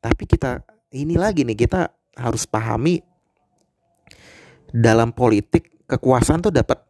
[0.00, 0.64] Tapi kita
[0.96, 3.04] ini lagi nih kita harus pahami
[4.72, 6.80] dalam politik kekuasaan tuh dapat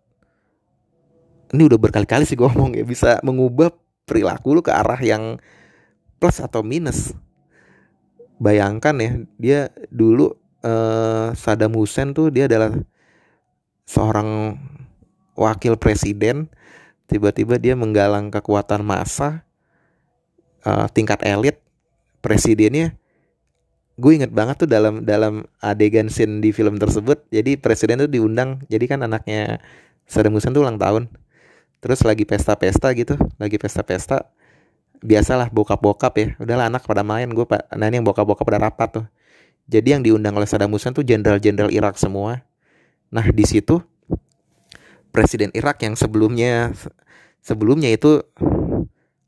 [1.55, 3.71] ini udah berkali-kali sih gue ngomong ya bisa mengubah
[4.05, 5.37] perilaku lu ke arah yang
[6.21, 7.13] plus atau minus.
[8.41, 12.73] Bayangkan ya dia dulu eh, Saddam Hussein tuh dia adalah
[13.85, 14.57] seorang
[15.37, 16.49] wakil presiden
[17.11, 19.45] tiba-tiba dia menggalang kekuatan massa
[20.65, 21.61] uh, tingkat elit
[22.25, 22.97] presidennya
[23.95, 28.65] gue inget banget tuh dalam dalam adegan scene di film tersebut jadi presiden tuh diundang
[28.67, 29.63] jadi kan anaknya
[30.09, 31.13] Saddam Hussein tuh ulang tahun
[31.85, 34.24] terus lagi pesta-pesta gitu lagi pesta-pesta.
[35.05, 36.28] Biasalah bokap-bokap ya.
[36.41, 37.28] Udahlah anak pada main.
[37.28, 39.07] Gue pak nah ini yang bokap-bokap pada rapat tuh.
[39.68, 42.41] Jadi yang diundang oleh Saddam Hussein tuh jenderal-jenderal Irak semua.
[43.12, 43.85] Nah di situ
[45.12, 46.72] presiden Irak yang sebelumnya
[47.45, 48.24] sebelumnya itu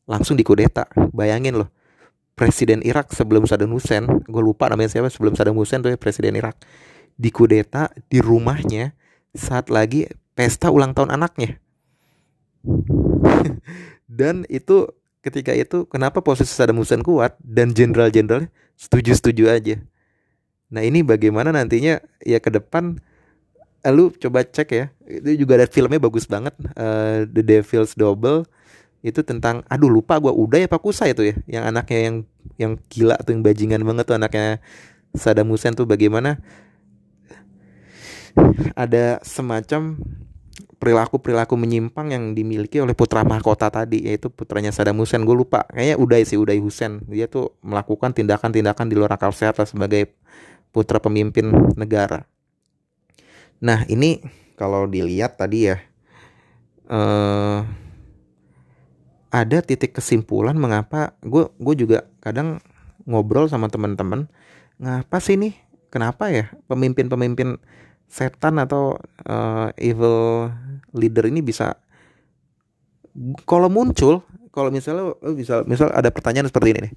[0.08, 0.88] langsung dikudeta.
[1.12, 1.68] Bayangin loh,
[2.32, 6.32] presiden Irak sebelum Saddam Hussein, gue lupa namanya siapa sebelum Saddam Hussein tuh ya presiden
[6.40, 6.56] Irak,
[7.20, 8.96] dikudeta di rumahnya
[9.36, 11.60] saat lagi pesta ulang tahun anaknya.
[14.18, 14.90] Dan itu
[15.22, 18.46] ketika itu kenapa posisi Saddam Hussein kuat dan jenderal-jenderal
[18.78, 19.76] setuju-setuju aja.
[20.70, 22.98] Nah ini bagaimana nantinya ya ke depan
[23.86, 24.84] Eh, lu coba cek ya.
[25.06, 28.42] Itu juga ada filmnya bagus banget uh, The Devil's Double.
[28.98, 31.34] Itu tentang aduh lupa gue udah ya Pak Kusa itu ya?
[31.46, 32.16] Yang anaknya yang
[32.58, 34.58] yang gila tuh yang bajingan banget tuh anaknya
[35.14, 36.42] Saddam Hussein tuh bagaimana?
[38.74, 40.02] Ada semacam
[40.76, 45.24] perilaku-perilaku menyimpang yang dimiliki oleh putra mahkota tadi yaitu putranya Saddam Hussein.
[45.24, 47.00] Gue lupa kayaknya Uday sih Uday Hussein.
[47.08, 50.12] Dia tuh melakukan tindakan-tindakan di luar akal sehat sebagai
[50.70, 52.28] putra pemimpin negara.
[53.64, 54.20] Nah ini
[54.60, 55.80] kalau dilihat tadi ya
[56.92, 57.64] uh,
[59.32, 62.60] ada titik kesimpulan mengapa gue gue juga kadang
[63.08, 64.28] ngobrol sama teman-teman
[64.76, 65.56] ngapa sih nih?
[65.88, 67.56] Kenapa ya pemimpin-pemimpin
[68.06, 68.96] setan atau
[69.26, 70.48] uh, evil
[70.94, 71.76] leader ini bisa
[73.48, 74.22] kalau muncul
[74.54, 76.94] kalau misalnya bisa misal ada pertanyaan seperti ini nih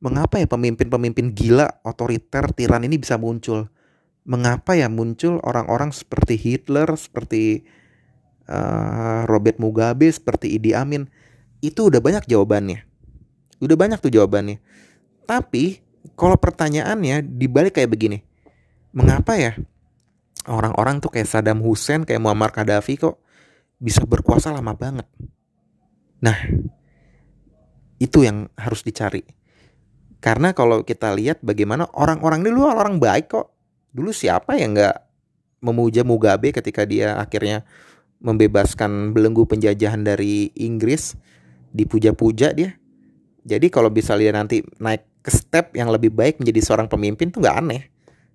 [0.00, 3.68] mengapa ya pemimpin-pemimpin gila otoriter tiran ini bisa muncul
[4.24, 7.68] mengapa ya muncul orang-orang seperti Hitler, seperti
[8.48, 11.12] uh, Robert Mugabe, seperti Idi Amin.
[11.60, 12.84] Itu udah banyak jawabannya.
[13.60, 14.60] Udah banyak tuh jawabannya.
[15.28, 15.80] Tapi
[16.16, 18.18] kalau pertanyaannya dibalik kayak begini.
[18.94, 19.58] Mengapa ya
[20.48, 23.20] orang-orang tuh kayak Saddam Hussein, kayak Muammar Gaddafi kok
[23.80, 25.08] bisa berkuasa lama banget?
[26.24, 26.38] Nah,
[28.00, 29.24] itu yang harus dicari.
[30.24, 33.52] Karena kalau kita lihat bagaimana orang-orang ini luar orang baik kok
[33.92, 34.96] dulu siapa yang nggak
[35.62, 37.62] memuja Mugabe ketika dia akhirnya
[38.24, 41.12] membebaskan belenggu penjajahan dari Inggris
[41.76, 42.72] dipuja-puja dia
[43.44, 47.44] jadi kalau bisa lihat nanti naik ke step yang lebih baik menjadi seorang pemimpin tuh
[47.44, 47.82] nggak aneh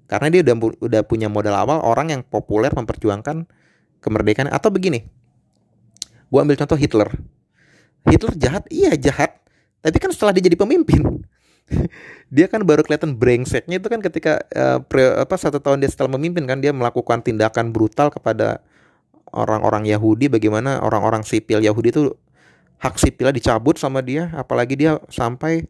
[0.10, 3.45] karena dia udah udah punya modal awal orang yang populer memperjuangkan
[4.01, 4.49] kemerdekaan.
[4.49, 5.05] Atau begini
[6.34, 7.10] gua ambil contoh Hitler.
[8.10, 8.66] Hitler jahat?
[8.74, 9.38] Iya jahat.
[9.80, 11.24] Tapi kan setelah dia jadi pemimpin
[12.36, 14.82] dia kan baru kelihatan brengseknya itu kan ketika uh,
[15.22, 18.66] apa satu tahun dia setelah memimpin kan dia melakukan tindakan brutal kepada
[19.30, 20.28] orang-orang Yahudi.
[20.28, 22.03] Bagaimana orang-orang sipil Yahudi itu
[22.82, 24.34] hak sipilnya dicabut sama dia.
[24.34, 25.70] Apalagi dia sampai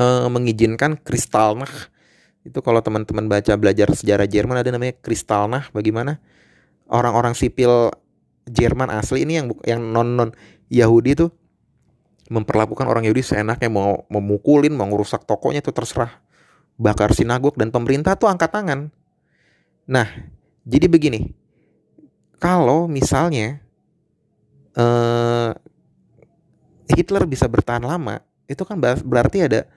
[0.00, 1.92] uh, mengizinkan Kristallnacht
[2.40, 6.18] itu kalau teman-teman baca belajar sejarah Jerman ada namanya Kristallnacht bagaimana
[6.88, 7.92] orang-orang sipil
[8.48, 10.30] Jerman asli ini yang yang non non
[10.72, 11.30] Yahudi tuh
[12.30, 16.22] memperlakukan orang Yahudi seenaknya mau memukulin, mau ngerusak tokonya itu terserah.
[16.80, 18.88] Bakar sinagog dan pemerintah tuh angkat tangan.
[19.84, 20.06] Nah,
[20.64, 21.34] jadi begini.
[22.40, 23.60] Kalau misalnya
[24.78, 25.52] uh,
[26.88, 29.68] Hitler bisa bertahan lama, itu kan berarti ada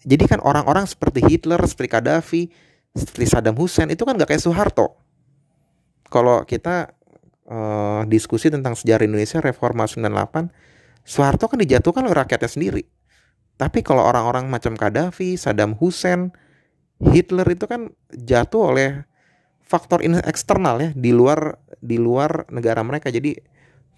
[0.00, 2.42] jadi kan orang-orang seperti Hitler, seperti Gaddafi,
[2.96, 4.96] seperti Saddam Hussein itu kan gak kayak Soeharto.
[6.08, 6.96] Kalau kita
[7.46, 10.70] uh, diskusi tentang sejarah Indonesia reformasi 98
[11.04, 12.84] Soeharto kan dijatuhkan oleh rakyatnya sendiri.
[13.60, 16.32] Tapi kalau orang-orang macam Gaddafi, Saddam Hussein,
[17.00, 19.04] Hitler itu kan jatuh oleh
[19.60, 23.12] faktor eksternal ya di luar di luar negara mereka.
[23.12, 23.36] Jadi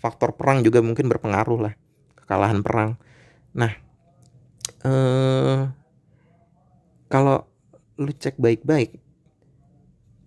[0.03, 1.75] faktor perang juga mungkin berpengaruh lah
[2.19, 2.91] kekalahan perang.
[3.55, 3.73] Nah,
[4.83, 5.61] eh,
[7.13, 7.45] kalau
[8.01, 8.97] lu cek baik-baik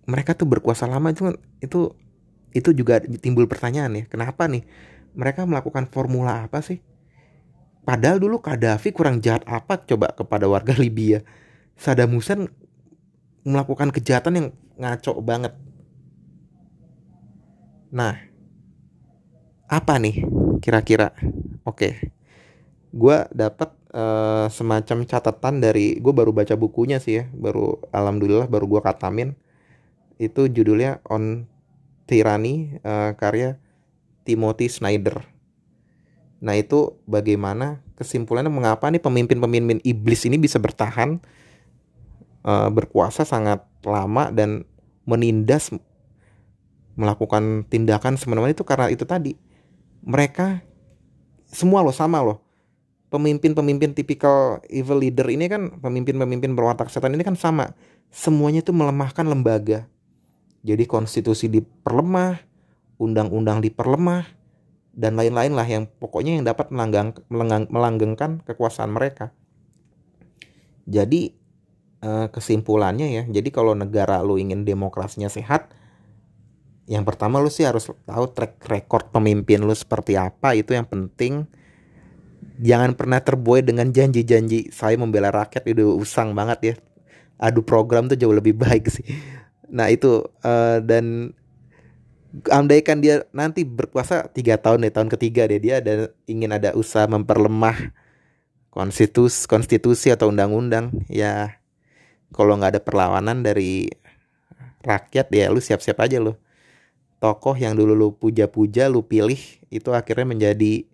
[0.06, 1.80] mereka tuh berkuasa lama itu itu
[2.54, 4.62] itu juga timbul pertanyaan ya kenapa nih
[5.16, 6.78] mereka melakukan formula apa sih?
[7.88, 11.24] Padahal dulu Gaddafi kurang jahat apa coba kepada warga Libya.
[11.74, 12.52] Saddam Hussein
[13.42, 15.56] melakukan kejahatan yang ngaco banget.
[17.90, 18.20] Nah
[19.66, 20.22] apa nih
[20.60, 21.16] kira-kira?
[21.64, 22.12] Oke
[22.96, 28.68] gue dapat uh, semacam catatan dari gue baru baca bukunya sih ya baru alhamdulillah baru
[28.68, 29.32] gue katamin.
[30.20, 31.48] Itu judulnya on
[32.04, 33.56] tyranny uh, karya
[34.28, 35.36] Timothy Snyder
[36.36, 41.16] nah itu bagaimana kesimpulannya mengapa nih pemimpin-pemimpin iblis ini bisa bertahan
[42.44, 44.68] uh, berkuasa sangat lama dan
[45.08, 45.72] menindas
[46.96, 48.52] melakukan tindakan semena-mena?
[48.52, 49.32] Itu karena itu tadi.
[50.06, 50.62] Mereka
[51.50, 52.45] semua loh sama loh
[53.16, 57.72] pemimpin-pemimpin tipikal evil leader ini kan pemimpin-pemimpin berwatak setan ini kan sama.
[58.12, 59.88] Semuanya itu melemahkan lembaga.
[60.60, 62.44] Jadi konstitusi diperlemah,
[63.00, 64.28] undang-undang diperlemah,
[64.92, 69.32] dan lain-lain lah yang pokoknya yang dapat melanggang, melanggang, melanggengkan kekuasaan mereka.
[70.84, 71.32] Jadi
[72.04, 75.72] eh, kesimpulannya ya, jadi kalau negara lu ingin demokrasinya sehat,
[76.86, 81.50] yang pertama lu sih harus tahu track record pemimpin lu seperti apa itu yang penting
[82.60, 84.72] jangan pernah terbuai dengan janji-janji.
[84.72, 86.74] Saya membela rakyat itu usang banget ya.
[87.36, 89.04] Adu program tuh jauh lebih baik sih.
[89.68, 91.36] Nah itu uh, dan
[92.52, 97.08] andaikan dia nanti berkuasa tiga tahun ya tahun ketiga deh dia ada ingin ada usaha
[97.08, 97.96] memperlemah
[98.68, 101.56] konstitusi konstitusi atau undang-undang ya
[102.36, 103.88] kalau nggak ada perlawanan dari
[104.84, 106.36] rakyat ya lu siap-siap aja lo
[107.24, 109.40] tokoh yang dulu lu puja-puja lu pilih
[109.72, 110.84] itu akhirnya menjadi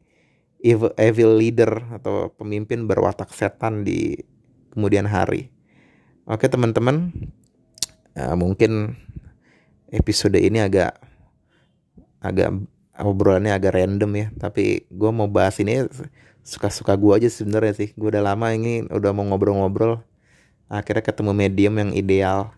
[0.63, 4.17] evil, evil leader atau pemimpin berwatak setan di
[4.71, 5.51] kemudian hari.
[6.25, 7.11] Oke teman-teman,
[8.15, 8.95] uh, mungkin
[9.91, 10.97] episode ini agak
[12.23, 12.55] agak
[12.95, 15.91] obrolannya agak random ya, tapi gue mau bahas ini
[16.47, 17.91] suka-suka gue aja sebenarnya sih.
[17.99, 20.01] Gue udah lama ini udah mau ngobrol-ngobrol,
[20.71, 22.55] akhirnya ketemu medium yang ideal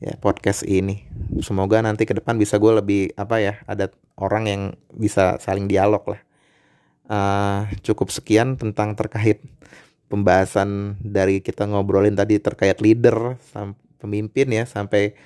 [0.00, 1.04] ya podcast ini.
[1.44, 4.62] Semoga nanti ke depan bisa gue lebih apa ya, ada orang yang
[4.96, 6.25] bisa saling dialog lah
[7.10, 9.42] uh, cukup sekian tentang terkait
[10.06, 13.34] pembahasan dari kita ngobrolin tadi terkait leader
[13.98, 15.18] pemimpin ya sampai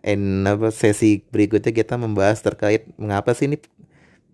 [0.00, 3.60] in apa sesi berikutnya kita membahas terkait mengapa sih ini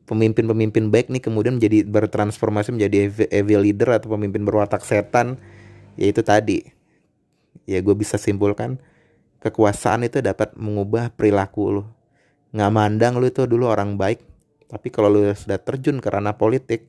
[0.06, 5.38] pemimpin-pemimpin baik nih kemudian menjadi bertransformasi menjadi evil leader atau pemimpin berwatak setan
[5.98, 6.66] yaitu tadi.
[7.66, 8.82] Ya gue bisa simpulkan
[9.42, 11.84] kekuasaan itu dapat mengubah perilaku lo
[12.52, 14.20] nggak mandang lo itu dulu orang baik
[14.72, 16.88] tapi kalau lu sudah terjun ke ranah politik,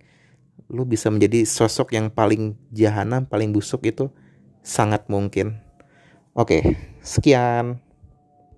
[0.72, 4.08] lu bisa menjadi sosok yang paling jahanam, paling busuk itu
[4.64, 5.60] sangat mungkin.
[6.32, 6.64] Oke,
[7.04, 7.84] sekian.